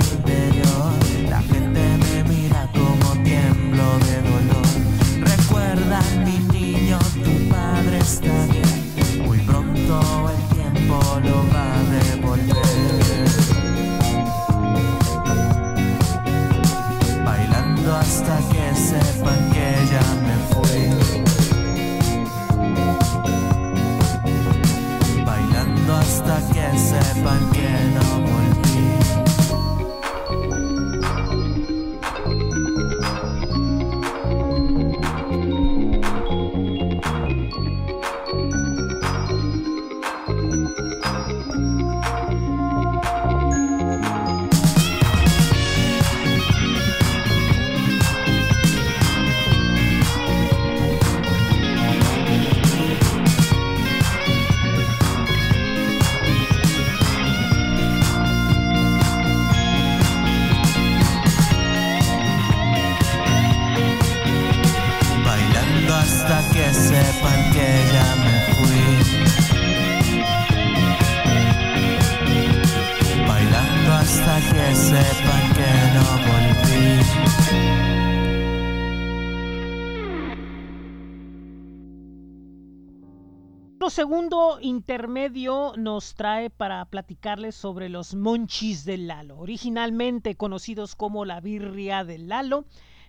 segundo 83.93 84.59
intermedio 84.63 85.75
nos 85.77 86.15
trae 86.15 86.49
para 86.49 86.83
platicarles 86.87 87.55
sobre 87.55 87.91
los 87.91 88.15
monchis 88.15 88.87
del 88.87 89.07
Lalo, 89.07 89.37
originalmente 89.37 90.35
conocidos 90.35 90.97
como 90.97 91.27
la 91.27 91.43
birria 91.43 92.03
del 92.03 92.27
Lalo, 92.29 92.65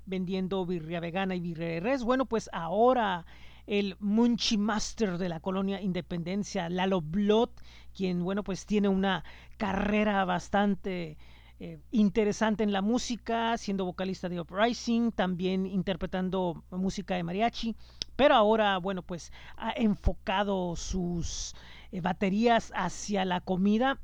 vendiendo 0.05 0.65
birria 0.65 0.99
vegana 0.99 1.35
y 1.35 1.39
birria 1.39 1.67
de 1.67 1.79
res. 1.79 2.03
Bueno, 2.03 2.25
pues 2.25 2.49
ahora 2.51 3.25
el 3.65 3.95
Munchi 4.01 4.57
Master 4.57 5.17
de 5.17 5.29
la 5.29 5.39
colonia 5.39 5.79
Independencia, 5.79 6.67
Lalo 6.67 6.99
Blood, 6.99 7.51
quien, 7.95 8.21
bueno, 8.21 8.43
pues 8.43 8.65
tiene 8.65 8.89
una 8.89 9.23
carrera 9.55 10.25
bastante 10.25 11.17
eh, 11.65 11.79
interesante 11.91 12.61
en 12.63 12.73
la 12.73 12.81
música, 12.81 13.57
siendo 13.57 13.85
vocalista 13.85 14.27
de 14.27 14.37
Uprising, 14.37 15.13
también 15.13 15.65
interpretando 15.65 16.61
música 16.71 17.15
de 17.15 17.23
mariachi, 17.23 17.77
pero 18.17 18.35
ahora, 18.35 18.77
bueno, 18.79 19.01
pues 19.01 19.31
ha 19.55 19.71
enfocado 19.77 20.75
sus 20.75 21.55
eh, 21.93 22.01
baterías 22.01 22.73
hacia 22.75 23.23
la 23.23 23.39
comida 23.39 24.01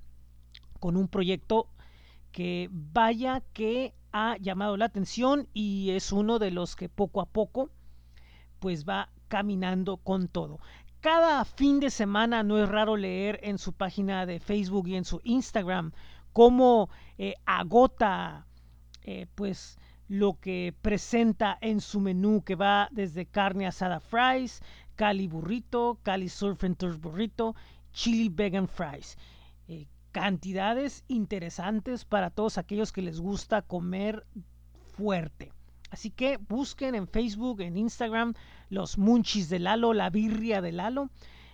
con 0.79 0.95
un 0.95 1.09
proyecto 1.09 1.67
que 2.31 2.69
vaya 2.71 3.43
que 3.51 3.93
ha 4.13 4.37
llamado 4.37 4.77
la 4.77 4.85
atención 4.85 5.49
y 5.53 5.89
es 5.89 6.13
uno 6.13 6.39
de 6.39 6.51
los 6.51 6.77
que 6.77 6.87
poco 6.87 7.19
a 7.19 7.25
poco 7.25 7.71
pues 8.59 8.87
va 8.87 9.09
caminando 9.27 9.97
con 9.97 10.29
todo. 10.29 10.59
cada 11.01 11.43
fin 11.43 11.81
de 11.81 11.89
semana 11.89 12.41
no 12.41 12.57
es 12.63 12.69
raro 12.69 12.95
leer 12.95 13.37
en 13.43 13.57
su 13.57 13.73
página 13.73 14.25
de 14.25 14.39
Facebook 14.39 14.87
y 14.87 14.95
en 14.95 15.03
su 15.03 15.19
Instagram 15.25 15.91
cómo 16.39 16.89
eh, 17.17 17.33
agota 17.45 18.47
eh, 19.03 19.27
pues 19.35 19.77
lo 20.07 20.39
que 20.39 20.73
presenta 20.81 21.57
en 21.59 21.81
su 21.81 21.99
menú 21.99 22.45
que 22.45 22.55
va 22.55 22.87
desde 22.91 23.25
carne 23.25 23.67
asada 23.67 23.99
fries, 23.99 24.61
cali 24.95 25.27
burrito, 25.27 25.99
cali 26.01 26.29
surf 26.29 26.63
and 26.63 26.77
turf 26.77 26.97
burrito, 27.01 27.57
chili 27.91 28.29
vegan 28.29 28.69
fries. 28.69 29.17
Eh, 29.67 29.87
cantidades 30.13 31.03
interesantes 31.09 32.05
para 32.05 32.29
todos 32.29 32.57
aquellos 32.57 32.93
que 32.93 33.01
les 33.01 33.19
gusta 33.19 33.61
comer 33.61 34.25
fuerte. 34.95 35.51
Así 35.89 36.09
que 36.09 36.37
busquen 36.37 36.95
en 36.95 37.09
Facebook, 37.09 37.59
en 37.59 37.75
Instagram, 37.75 38.33
los 38.69 38.97
munchies 38.97 39.49
de 39.49 39.59
Lalo, 39.59 39.91
la 39.91 40.09
birria 40.09 40.61
de 40.61 40.71
Lalo. 40.71 41.09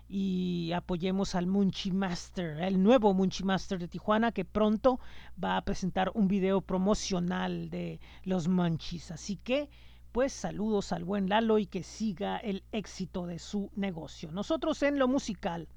Y 0.08 0.72
apoyemos 0.74 1.36
al 1.36 1.48
Munchie 1.48 1.92
Master, 1.92 2.62
el 2.62 2.82
nuevo 2.82 3.14
Munchie 3.14 3.46
Master 3.46 3.80
de 3.80 3.88
Tijuana, 3.88 4.32
que 4.32 4.46
pronto 4.46 5.00
va 5.44 5.58
a 5.58 5.62
presentar 5.64 6.12
un 6.14 6.28
video 6.28 6.62
promocional 6.62 7.70
de 7.70 8.00
los 8.24 8.48
munchies. 8.48 9.12
Así 9.12 9.38
que, 9.38 9.70
pues 10.12 10.32
saludos 10.32 10.92
al 10.92 11.04
buen 11.04 11.28
Lalo 11.28 11.58
y 11.58 11.66
que 11.66 11.84
siga 11.84 12.38
el 12.38 12.64
éxito 12.72 13.26
de 13.26 13.40
su 13.40 13.72
negocio. 13.76 14.32
Nosotros 14.32 14.84
en 14.84 15.00
lo 15.00 15.08
musical 15.08 15.68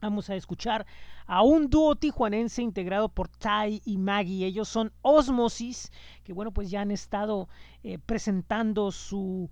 Vamos 0.00 0.30
a 0.30 0.36
escuchar 0.36 0.86
a 1.26 1.42
un 1.42 1.70
dúo 1.70 1.96
tijuanense 1.96 2.62
integrado 2.62 3.08
por 3.08 3.28
Tai 3.28 3.82
y 3.84 3.98
Maggie. 3.98 4.46
Ellos 4.46 4.68
son 4.68 4.92
Osmosis, 5.02 5.90
que 6.22 6.32
bueno, 6.32 6.52
pues 6.52 6.70
ya 6.70 6.82
han 6.82 6.92
estado 6.92 7.48
eh, 7.82 7.98
presentando 7.98 8.92
su 8.92 9.50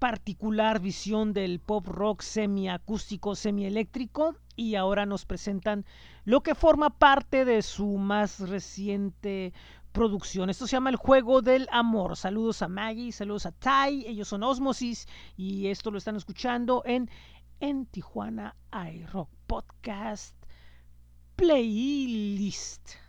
particular 0.00 0.80
visión 0.80 1.34
del 1.34 1.60
pop 1.60 1.86
rock 1.86 2.22
semiacústico, 2.22 3.36
semieléctrico 3.36 4.34
y 4.56 4.74
ahora 4.74 5.04
nos 5.04 5.26
presentan 5.26 5.84
lo 6.24 6.42
que 6.42 6.54
forma 6.54 6.88
parte 6.90 7.44
de 7.44 7.60
su 7.60 7.98
más 7.98 8.40
reciente 8.40 9.52
producción. 9.92 10.48
Esto 10.48 10.66
se 10.66 10.72
llama 10.72 10.88
El 10.88 10.96
Juego 10.96 11.42
del 11.42 11.68
Amor. 11.70 12.16
Saludos 12.16 12.62
a 12.62 12.68
Maggie, 12.68 13.12
saludos 13.12 13.44
a 13.44 13.52
Tai, 13.52 14.06
ellos 14.06 14.26
son 14.26 14.42
Osmosis 14.42 15.06
y 15.36 15.66
esto 15.66 15.90
lo 15.90 15.98
están 15.98 16.16
escuchando 16.16 16.82
en 16.86 17.10
en 17.60 17.84
Tijuana 17.84 18.56
iRock 18.72 19.28
Podcast 19.46 20.34
Playlist. 21.36 22.99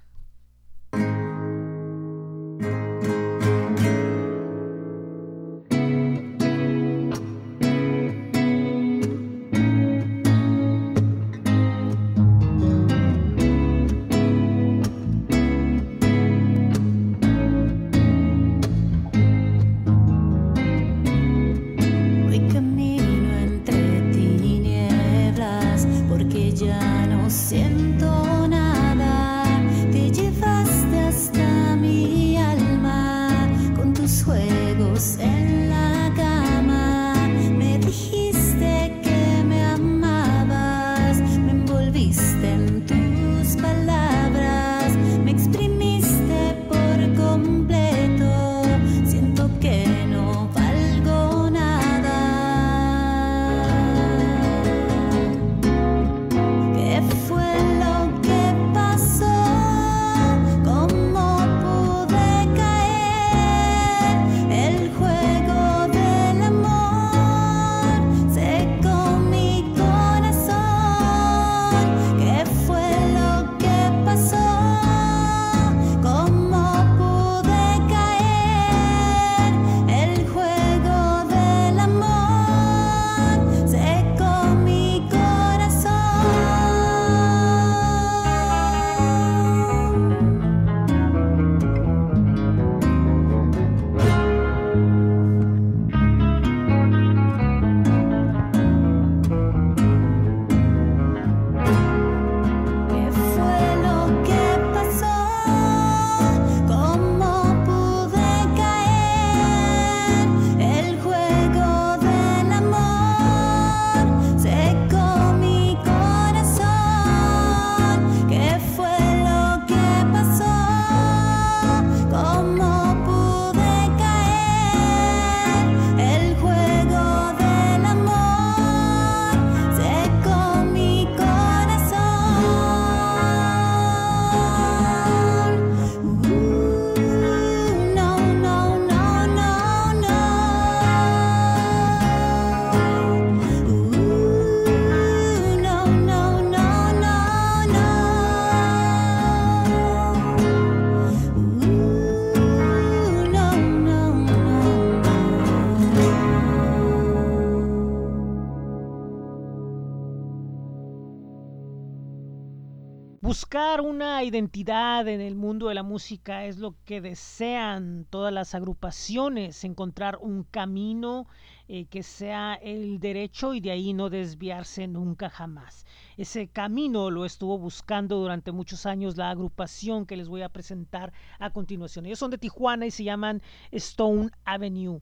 Buscar 163.31 163.79
una 163.79 164.25
identidad 164.25 165.07
en 165.07 165.21
el 165.21 165.35
mundo 165.35 165.69
de 165.69 165.73
la 165.73 165.83
música 165.83 166.43
es 166.43 166.57
lo 166.57 166.75
que 166.83 166.99
desean 166.99 168.05
todas 168.09 168.33
las 168.33 168.55
agrupaciones, 168.55 169.63
encontrar 169.63 170.17
un 170.17 170.43
camino 170.43 171.27
eh, 171.69 171.85
que 171.85 172.03
sea 172.03 172.55
el 172.55 172.99
derecho 172.99 173.53
y 173.53 173.61
de 173.61 173.71
ahí 173.71 173.93
no 173.93 174.09
desviarse 174.09 174.85
nunca 174.85 175.29
jamás. 175.29 175.85
Ese 176.17 176.49
camino 176.49 177.09
lo 177.09 177.23
estuvo 177.23 177.57
buscando 177.57 178.17
durante 178.17 178.51
muchos 178.51 178.85
años 178.85 179.15
la 179.15 179.29
agrupación 179.29 180.05
que 180.05 180.17
les 180.17 180.27
voy 180.27 180.41
a 180.41 180.49
presentar 180.49 181.13
a 181.39 181.51
continuación. 181.51 182.05
Ellos 182.05 182.19
son 182.19 182.31
de 182.31 182.37
Tijuana 182.37 182.85
y 182.85 182.91
se 182.91 183.05
llaman 183.05 183.41
Stone 183.71 184.31
Avenue. 184.43 184.99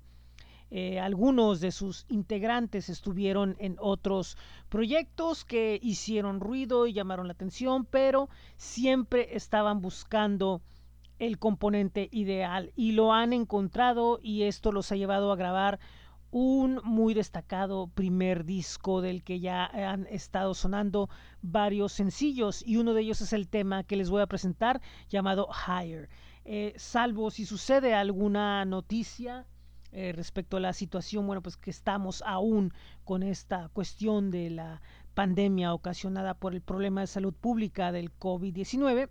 Eh, 0.71 0.99
algunos 0.99 1.61
de 1.61 1.71
sus 1.71 2.05
integrantes 2.09 2.89
estuvieron 2.89 3.55
en 3.59 3.75
otros 3.79 4.37
proyectos 4.69 5.43
que 5.43 5.79
hicieron 5.81 6.39
ruido 6.39 6.85
y 6.85 6.93
llamaron 6.93 7.27
la 7.27 7.33
atención, 7.33 7.85
pero 7.85 8.29
siempre 8.55 9.35
estaban 9.35 9.81
buscando 9.81 10.61
el 11.17 11.39
componente 11.39 12.07
ideal 12.11 12.71
y 12.75 12.93
lo 12.93 13.13
han 13.13 13.33
encontrado 13.33 14.19
y 14.21 14.43
esto 14.43 14.71
los 14.71 14.91
ha 14.91 14.95
llevado 14.95 15.31
a 15.31 15.35
grabar 15.35 15.79
un 16.31 16.79
muy 16.83 17.15
destacado 17.15 17.87
primer 17.87 18.45
disco 18.45 19.01
del 19.01 19.23
que 19.23 19.39
ya 19.39 19.65
han 19.65 20.05
estado 20.07 20.53
sonando 20.53 21.09
varios 21.41 21.93
sencillos 21.93 22.63
y 22.65 22.77
uno 22.77 22.93
de 22.93 23.01
ellos 23.01 23.21
es 23.21 23.33
el 23.33 23.47
tema 23.47 23.83
que 23.83 23.95
les 23.95 24.09
voy 24.09 24.21
a 24.21 24.27
presentar 24.27 24.81
llamado 25.09 25.47
Higher. 25.67 26.09
Eh, 26.45 26.73
salvo 26.77 27.31
si 27.31 27.45
sucede 27.45 27.95
alguna 27.95 28.63
noticia 28.65 29.47
eh, 29.91 30.13
respecto 30.15 30.57
a 30.57 30.59
la 30.59 30.73
situación, 30.73 31.25
bueno, 31.25 31.41
pues 31.41 31.57
que 31.57 31.71
estamos 31.71 32.23
aún 32.25 32.73
con 33.05 33.23
esta 33.23 33.69
cuestión 33.69 34.29
de 34.31 34.49
la 34.49 34.81
pandemia 35.15 35.73
ocasionada 35.73 36.33
por 36.33 36.53
el 36.53 36.61
problema 36.61 37.01
de 37.01 37.07
salud 37.07 37.33
pública 37.33 37.91
del 37.91 38.11
COVID-19. 38.17 39.09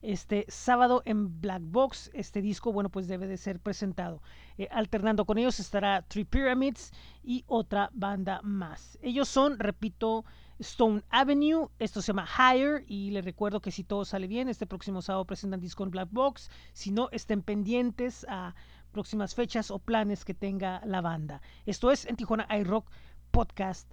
Este 0.00 0.46
sábado 0.48 1.02
en 1.04 1.40
Black 1.40 1.62
Box, 1.64 2.10
este 2.12 2.42
disco, 2.42 2.72
bueno, 2.72 2.90
pues 2.90 3.06
debe 3.06 3.26
de 3.26 3.36
ser 3.36 3.60
presentado. 3.60 4.20
Eh, 4.58 4.68
alternando 4.72 5.24
con 5.24 5.38
ellos 5.38 5.60
estará 5.60 6.02
Three 6.02 6.24
Pyramids 6.24 6.92
y 7.22 7.44
otra 7.46 7.90
banda 7.92 8.40
más. 8.42 8.98
Ellos 9.00 9.28
son, 9.28 9.58
repito, 9.58 10.24
Stone 10.58 11.02
Avenue, 11.10 11.68
esto 11.78 12.00
se 12.00 12.08
llama 12.08 12.26
Higher 12.26 12.84
y 12.86 13.10
les 13.10 13.24
recuerdo 13.24 13.60
que 13.60 13.70
si 13.70 13.84
todo 13.84 14.04
sale 14.04 14.26
bien, 14.26 14.48
este 14.48 14.66
próximo 14.66 15.02
sábado 15.02 15.24
presentan 15.24 15.60
disco 15.60 15.82
en 15.82 15.90
Black 15.90 16.08
Box, 16.10 16.50
si 16.72 16.90
no, 16.90 17.08
estén 17.10 17.42
pendientes 17.42 18.24
a 18.28 18.54
próximas 18.92 19.34
fechas 19.34 19.70
o 19.70 19.78
planes 19.78 20.24
que 20.24 20.34
tenga 20.34 20.80
la 20.84 21.00
banda. 21.00 21.42
Esto 21.66 21.90
es 21.90 22.06
en 22.06 22.16
Tijuana 22.16 22.46
iRock 22.58 22.88
Podcast 23.30 23.90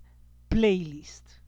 Playlist. 0.50 1.39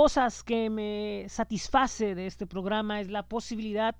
Cosas 0.00 0.42
que 0.42 0.70
me 0.70 1.26
satisface 1.28 2.14
de 2.14 2.26
este 2.26 2.46
programa 2.46 3.02
es 3.02 3.10
la 3.10 3.22
posibilidad 3.22 3.94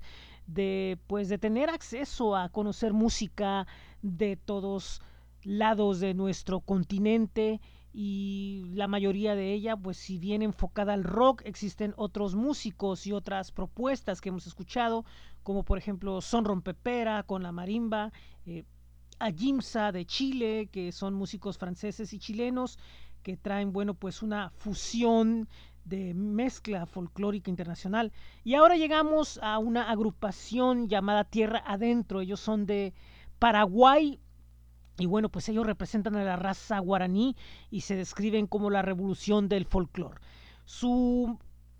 de 0.46 0.98
pues 1.06 1.28
de 1.28 1.36
tener 1.36 1.68
acceso 1.68 2.34
a 2.34 2.48
conocer 2.48 2.94
música 2.94 3.66
de 4.00 4.36
todos 4.36 5.02
lados 5.42 6.00
de 6.00 6.14
nuestro 6.14 6.60
continente 6.60 7.60
y 7.92 8.64
la 8.72 8.88
mayoría 8.88 9.34
de 9.34 9.52
ella 9.52 9.76
pues 9.76 9.98
si 9.98 10.16
bien 10.16 10.40
enfocada 10.40 10.94
al 10.94 11.04
rock 11.04 11.42
existen 11.44 11.92
otros 11.98 12.34
músicos 12.34 13.06
y 13.06 13.12
otras 13.12 13.52
propuestas 13.52 14.22
que 14.22 14.30
hemos 14.30 14.46
escuchado 14.46 15.04
como 15.42 15.64
por 15.64 15.76
ejemplo 15.76 16.22
Son 16.22 16.46
Rompepera 16.46 17.24
con 17.24 17.42
la 17.42 17.52
marimba 17.52 18.10
eh, 18.46 18.64
a 19.18 19.30
de 19.92 20.06
Chile 20.06 20.70
que 20.72 20.92
son 20.92 21.12
músicos 21.12 21.58
franceses 21.58 22.14
y 22.14 22.18
chilenos 22.18 22.78
que 23.22 23.36
traen 23.36 23.72
bueno 23.74 23.92
pues 23.92 24.22
una 24.22 24.48
fusión 24.48 25.46
de 25.90 26.14
mezcla 26.14 26.86
folclórica 26.86 27.50
internacional. 27.50 28.12
Y 28.44 28.54
ahora 28.54 28.76
llegamos 28.76 29.38
a 29.42 29.58
una 29.58 29.90
agrupación 29.90 30.88
llamada 30.88 31.24
Tierra 31.24 31.62
Adentro. 31.66 32.20
Ellos 32.20 32.40
son 32.40 32.64
de 32.64 32.94
Paraguay. 33.38 34.20
Y 34.98 35.06
bueno, 35.06 35.28
pues 35.28 35.48
ellos 35.48 35.66
representan 35.66 36.16
a 36.16 36.24
la 36.24 36.36
raza 36.36 36.78
guaraní 36.78 37.36
y 37.70 37.82
se 37.82 37.96
describen 37.96 38.46
como 38.46 38.70
la 38.70 38.82
revolución 38.82 39.48
del 39.48 39.66
folclore. 39.66 40.20
Su 40.64 41.38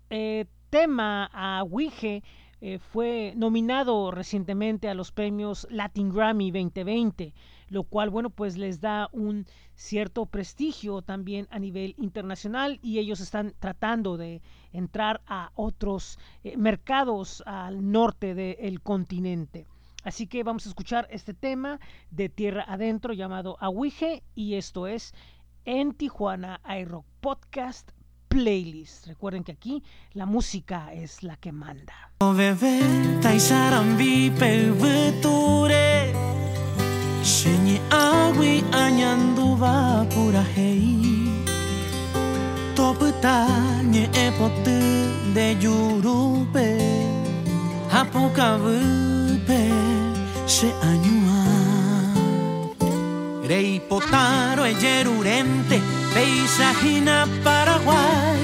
eh, 0.09 0.45
tema 0.69 1.29
a 1.31 1.63
Wige 1.63 2.23
eh, 2.59 2.79
fue 2.79 3.33
nominado 3.37 4.11
recientemente 4.11 4.89
a 4.89 4.93
los 4.93 5.11
premios 5.11 5.67
Latin 5.69 6.09
Grammy 6.09 6.51
2020, 6.51 7.33
lo 7.71 7.83
cual, 7.85 8.09
bueno, 8.09 8.29
pues 8.29 8.57
les 8.57 8.81
da 8.81 9.07
un 9.13 9.47
cierto 9.75 10.25
prestigio 10.25 11.01
también 11.01 11.47
a 11.51 11.57
nivel 11.57 11.95
internacional 11.97 12.79
y 12.83 12.99
ellos 12.99 13.21
están 13.21 13.55
tratando 13.59 14.17
de 14.17 14.41
entrar 14.73 15.21
a 15.25 15.51
otros 15.55 16.19
eh, 16.43 16.57
mercados 16.57 17.41
al 17.45 17.89
norte 17.89 18.35
del 18.35 18.81
continente. 18.81 19.67
Así 20.03 20.27
que 20.27 20.43
vamos 20.43 20.65
a 20.65 20.69
escuchar 20.69 21.07
este 21.11 21.33
tema 21.33 21.79
de 22.09 22.27
tierra 22.27 22.65
adentro 22.67 23.13
llamado 23.13 23.55
Ahuije 23.61 24.21
y 24.35 24.55
esto 24.55 24.85
es 24.85 25.13
en 25.63 25.93
Tijuana 25.93 26.59
iRock 26.81 27.05
Podcast 27.21 27.91
Playlist. 28.27 29.07
Recuerden 29.07 29.45
que 29.45 29.53
aquí 29.53 29.81
la 30.11 30.25
música 30.25 30.91
es 30.93 31.23
la 31.23 31.37
que 31.37 31.53
manda. 31.53 31.93
Agui 38.31 38.63
anyanduva 38.71 40.05
pura 40.13 40.43
hei. 40.55 41.31
Toputa 42.75 43.47
nye 43.91 44.09
epotu 44.25 44.79
de 45.35 45.47
yurupe 45.63 46.67
Hapuka 47.93 48.57
vupe 48.63 49.61
se 50.45 50.69
anyua. 50.89 51.43
Rei 53.49 53.79
potaro 53.89 54.63
e 54.65 54.73
yerurente 54.83 55.77
Peisajina 56.13 57.27
Paraguay 57.43 58.41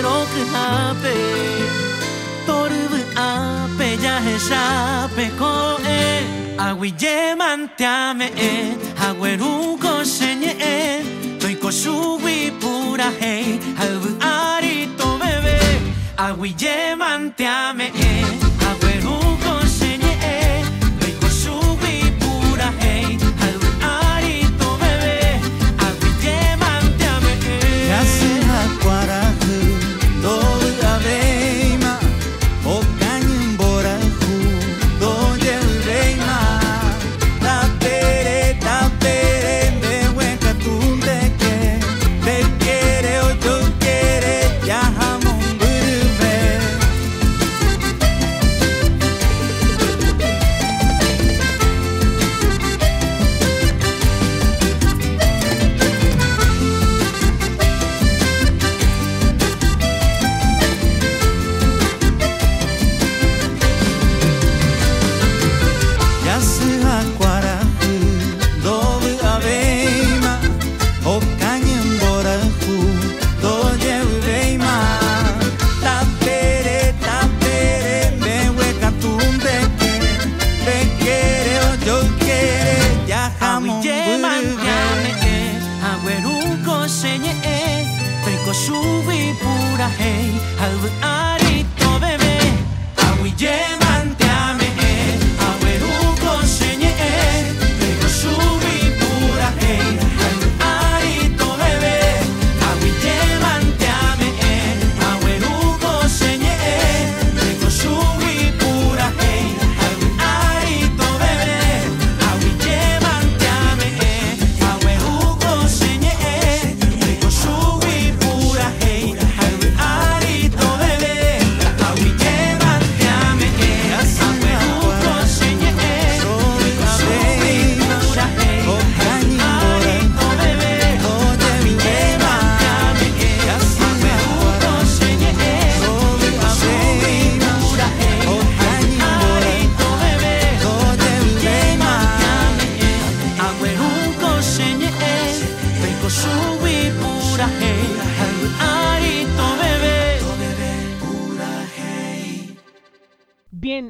Hape 0.00 1.14
Torubu 2.46 3.00
ape 3.16 3.88
yahe 4.02 4.38
shape 4.38 5.26
ko 5.38 5.78
e 5.84 6.56
Aguille 6.58 7.36
mantiame 7.36 8.30
e 8.36 8.74
Agüeru 8.96 9.78
senye 10.04 10.56
e 10.58 11.38
Toiko 11.38 11.70
subi 11.70 12.50
pura 12.60 13.10
hei 13.20 13.60
Habu 13.76 14.16
arito 14.20 15.18
bebé. 15.20 15.60
Aguille 16.16 16.96
mantiame 16.96 17.92
e 17.94 18.10
Agüeru 18.24 18.41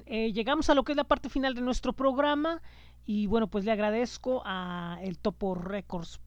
Eh, 0.07 0.33
llegamos 0.33 0.71
a 0.71 0.75
lo 0.75 0.85
que 0.85 0.93
es 0.93 0.97
la 0.97 1.05
parte 1.05 1.29
final 1.29 1.55
de 1.55 1.61
nuestro 1.61 1.93
programa 1.93 2.63
y 3.05 3.27
bueno, 3.27 3.49
pues 3.49 3.65
le 3.65 3.73
agradezco 3.73 4.43
a 4.45 4.99
el 5.03 5.19
Topo 5.19 5.55
Records 5.55 6.21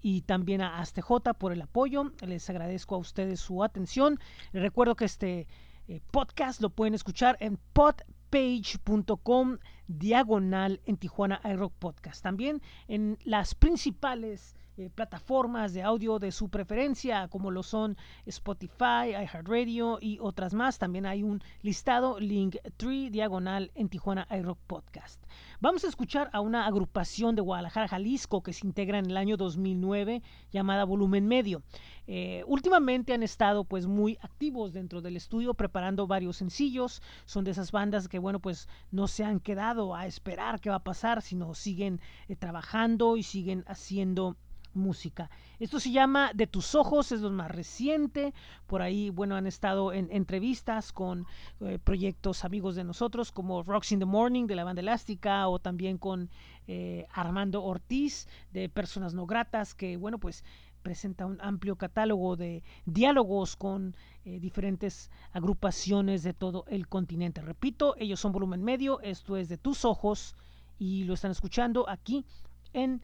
y 0.00 0.22
también 0.22 0.60
a 0.60 0.78
ASTJ 0.78 1.34
por 1.38 1.52
el 1.52 1.62
apoyo. 1.62 2.12
Les 2.20 2.48
agradezco 2.50 2.94
a 2.94 2.98
ustedes 2.98 3.40
su 3.40 3.64
atención. 3.64 4.18
Les 4.52 4.62
recuerdo 4.62 4.94
que 4.94 5.04
este 5.04 5.46
eh, 5.88 6.00
podcast 6.10 6.60
lo 6.60 6.70
pueden 6.70 6.94
escuchar 6.94 7.36
en 7.40 7.58
podpage.com 7.72 9.58
diagonal 9.86 10.80
en 10.84 10.96
Tijuana 10.98 11.40
iRock 11.44 11.72
Podcast. 11.78 12.22
También 12.22 12.62
en 12.88 13.18
las 13.24 13.54
principales 13.54 14.54
eh, 14.78 14.90
plataformas 14.94 15.72
de 15.72 15.82
audio 15.82 16.20
de 16.20 16.30
su 16.30 16.50
preferencia, 16.50 17.26
como 17.26 17.50
lo 17.50 17.64
son 17.64 17.96
Spotify, 18.26 19.10
iHeartRadio 19.10 19.98
y 20.00 20.18
otras 20.20 20.54
más. 20.54 20.78
También 20.78 21.04
hay 21.04 21.24
un 21.24 21.42
listado 21.62 22.20
Linktree 22.20 23.10
diagonal 23.10 23.72
en 23.74 23.88
Tijuana 23.88 24.28
iRock 24.30 24.58
Podcast. 24.68 25.20
Vamos 25.60 25.82
a 25.82 25.88
escuchar 25.88 26.30
a 26.32 26.40
una 26.40 26.66
agrupación 26.66 27.34
de 27.34 27.42
Guadalajara, 27.42 27.88
Jalisco, 27.88 28.44
que 28.44 28.52
se 28.52 28.66
integra 28.66 29.00
en 29.00 29.06
el 29.06 29.16
año 29.16 29.36
2009 29.36 30.22
llamada 30.52 30.84
Volumen 30.84 31.26
Medio. 31.26 31.62
Eh, 32.06 32.44
últimamente 32.46 33.12
han 33.12 33.24
estado 33.24 33.64
pues 33.64 33.86
muy 33.88 34.16
activos 34.22 34.72
dentro 34.72 35.02
del 35.02 35.16
estudio 35.16 35.54
preparando 35.54 36.06
varios 36.06 36.36
sencillos. 36.36 37.02
Son 37.24 37.42
de 37.42 37.50
esas 37.50 37.72
bandas 37.72 38.06
que 38.06 38.20
bueno 38.20 38.38
pues 38.38 38.68
no 38.92 39.08
se 39.08 39.24
han 39.24 39.40
quedado 39.40 39.96
a 39.96 40.06
esperar 40.06 40.60
qué 40.60 40.70
va 40.70 40.76
a 40.76 40.84
pasar, 40.84 41.20
sino 41.20 41.52
siguen 41.54 42.00
eh, 42.28 42.36
trabajando 42.36 43.16
y 43.16 43.24
siguen 43.24 43.64
haciendo 43.66 44.36
música. 44.78 45.30
Esto 45.58 45.80
se 45.80 45.90
llama 45.90 46.30
De 46.34 46.46
tus 46.46 46.74
ojos, 46.74 47.12
es 47.12 47.20
lo 47.20 47.30
más 47.30 47.50
reciente. 47.50 48.32
Por 48.66 48.80
ahí, 48.80 49.10
bueno, 49.10 49.36
han 49.36 49.46
estado 49.46 49.92
en 49.92 50.08
entrevistas 50.10 50.92
con 50.92 51.26
eh, 51.60 51.78
proyectos 51.82 52.44
amigos 52.44 52.76
de 52.76 52.84
nosotros 52.84 53.32
como 53.32 53.62
Rocks 53.62 53.92
in 53.92 53.98
the 53.98 54.04
Morning 54.04 54.46
de 54.46 54.56
la 54.56 54.64
banda 54.64 54.80
elástica 54.80 55.48
o 55.48 55.58
también 55.58 55.98
con 55.98 56.30
eh, 56.66 57.06
Armando 57.12 57.62
Ortiz 57.62 58.28
de 58.52 58.68
Personas 58.68 59.14
No 59.14 59.26
Gratas, 59.26 59.74
que 59.74 59.96
bueno, 59.96 60.18
pues 60.18 60.44
presenta 60.82 61.26
un 61.26 61.38
amplio 61.40 61.76
catálogo 61.76 62.36
de 62.36 62.62
diálogos 62.86 63.56
con 63.56 63.96
eh, 64.24 64.38
diferentes 64.40 65.10
agrupaciones 65.32 66.22
de 66.22 66.34
todo 66.34 66.64
el 66.68 66.88
continente. 66.88 67.40
Repito, 67.40 67.94
ellos 67.98 68.20
son 68.20 68.32
volumen 68.32 68.62
medio, 68.62 69.00
esto 69.00 69.36
es 69.36 69.48
de 69.48 69.58
tus 69.58 69.84
ojos 69.84 70.36
y 70.78 71.04
lo 71.04 71.14
están 71.14 71.30
escuchando 71.30 71.88
aquí 71.88 72.24
en, 72.72 73.02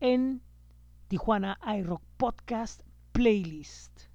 en 0.00 0.42
Tijuana 1.12 1.58
iRock 1.60 2.00
Podcast 2.16 2.80
Playlist. 3.12 4.08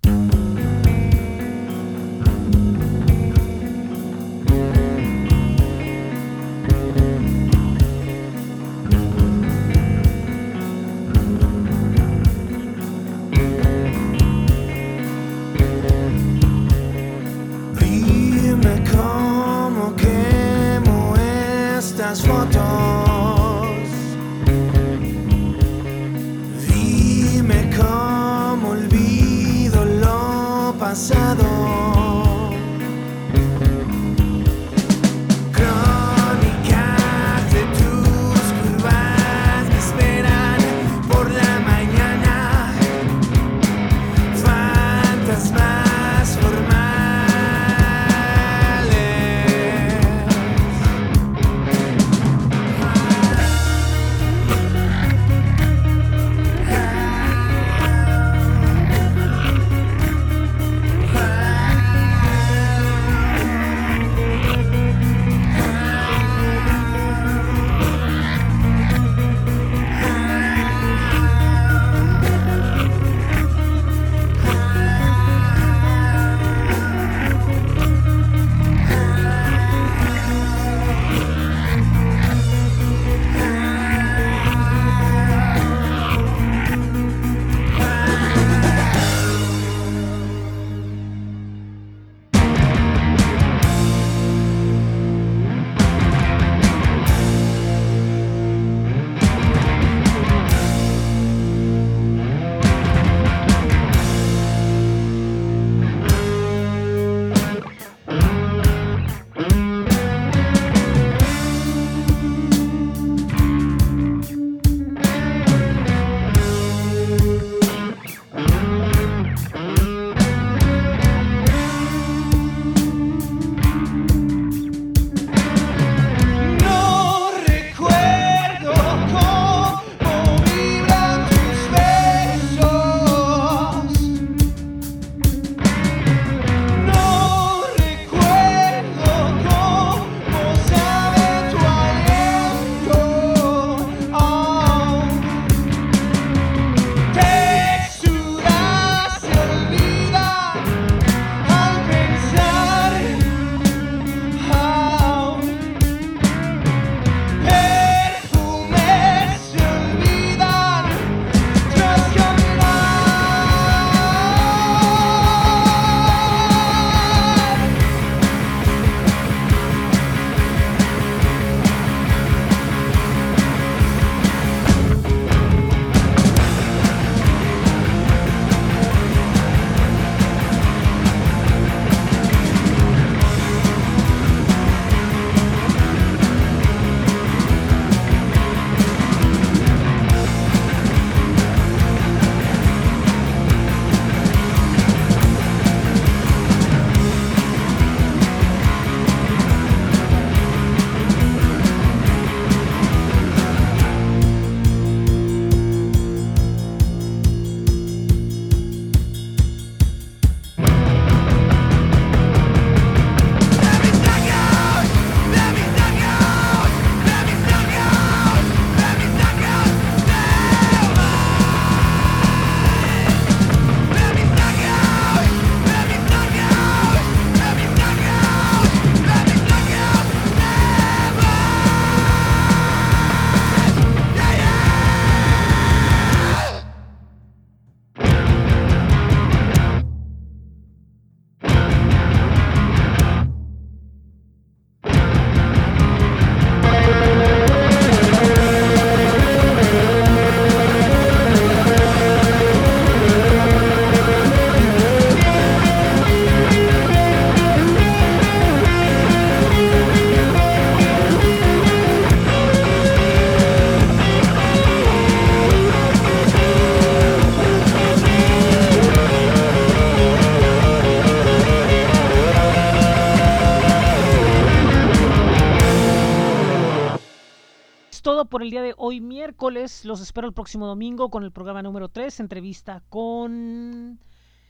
Por 278.37 278.43
el 278.43 278.51
día 278.51 278.61
de 278.61 278.75
hoy, 278.77 279.01
miércoles. 279.01 279.83
Los 279.83 279.99
espero 279.99 280.27
el 280.27 280.33
próximo 280.35 280.67
domingo 280.67 281.09
con 281.09 281.23
el 281.23 281.31
programa 281.31 281.63
número 281.63 281.89
3, 281.89 282.19
entrevista 282.19 282.83
con 282.87 283.99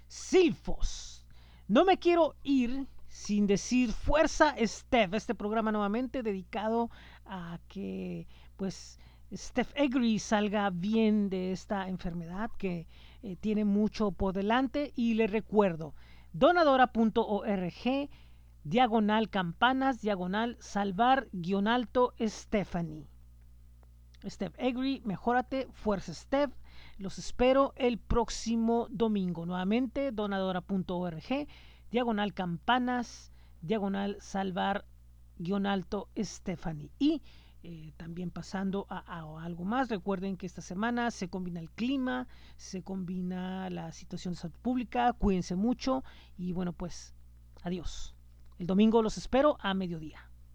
Silfos. 0.07 1.25
No 1.69 1.85
me 1.85 1.97
quiero 1.97 2.35
ir 2.43 2.85
sin 3.07 3.47
decir 3.47 3.93
fuerza, 3.93 4.53
Steph. 4.61 5.13
Este 5.13 5.35
programa 5.35 5.71
nuevamente 5.71 6.21
dedicado 6.21 6.89
a 7.25 7.59
que, 7.69 8.27
pues, 8.57 8.99
Steph 9.33 9.71
Egri 9.73 10.19
salga 10.19 10.69
bien 10.69 11.29
de 11.29 11.53
esta 11.53 11.87
enfermedad 11.87 12.51
que 12.57 12.89
eh, 13.23 13.37
tiene 13.37 13.63
mucho 13.63 14.11
por 14.11 14.33
delante. 14.33 14.91
Y 14.97 15.13
le 15.13 15.27
recuerdo, 15.27 15.95
donadora.org, 16.33 18.09
diagonal 18.65 19.29
campanas, 19.29 20.01
diagonal 20.01 20.57
salvar, 20.59 21.29
guion 21.31 21.69
alto, 21.69 22.13
Stephanie. 22.19 23.07
Steph 24.25 24.55
Egri, 24.57 25.01
mejórate, 25.05 25.67
fuerza 25.73 26.13
Steph. 26.13 26.51
Los 26.97 27.19
espero 27.19 27.73
el 27.75 27.97
próximo 27.97 28.87
domingo. 28.89 29.45
Nuevamente, 29.45 30.11
donadora.org, 30.11 31.47
diagonal 31.91 32.33
campanas, 32.33 33.31
diagonal 33.61 34.17
salvar, 34.19 34.85
guion 35.37 35.65
alto, 35.65 36.09
Stephanie. 36.17 36.91
Y 36.97 37.21
eh, 37.63 37.93
también 37.97 38.31
pasando 38.31 38.87
a, 38.89 38.99
a, 38.99 39.43
algo 39.43 39.65
más, 39.65 39.89
recuerden 39.89 40.37
que 40.37 40.45
esta 40.45 40.61
semana 40.61 41.11
se 41.11 41.29
combina 41.29 41.59
el 41.59 41.69
clima, 41.69 42.27
se 42.55 42.83
combina 42.83 43.69
la 43.69 43.91
situación 43.91 44.33
de 44.33 44.39
salud 44.39 44.57
pública, 44.61 45.13
cuídense 45.13 45.55
mucho 45.55 46.03
y 46.37 46.53
bueno 46.53 46.73
pues 46.73 47.13
adiós. 47.63 48.15
El 48.57 48.67
domingo 48.67 49.01
los 49.01 49.17
espero 49.17 49.57
a 49.59 49.73
mediodía. 49.73 50.26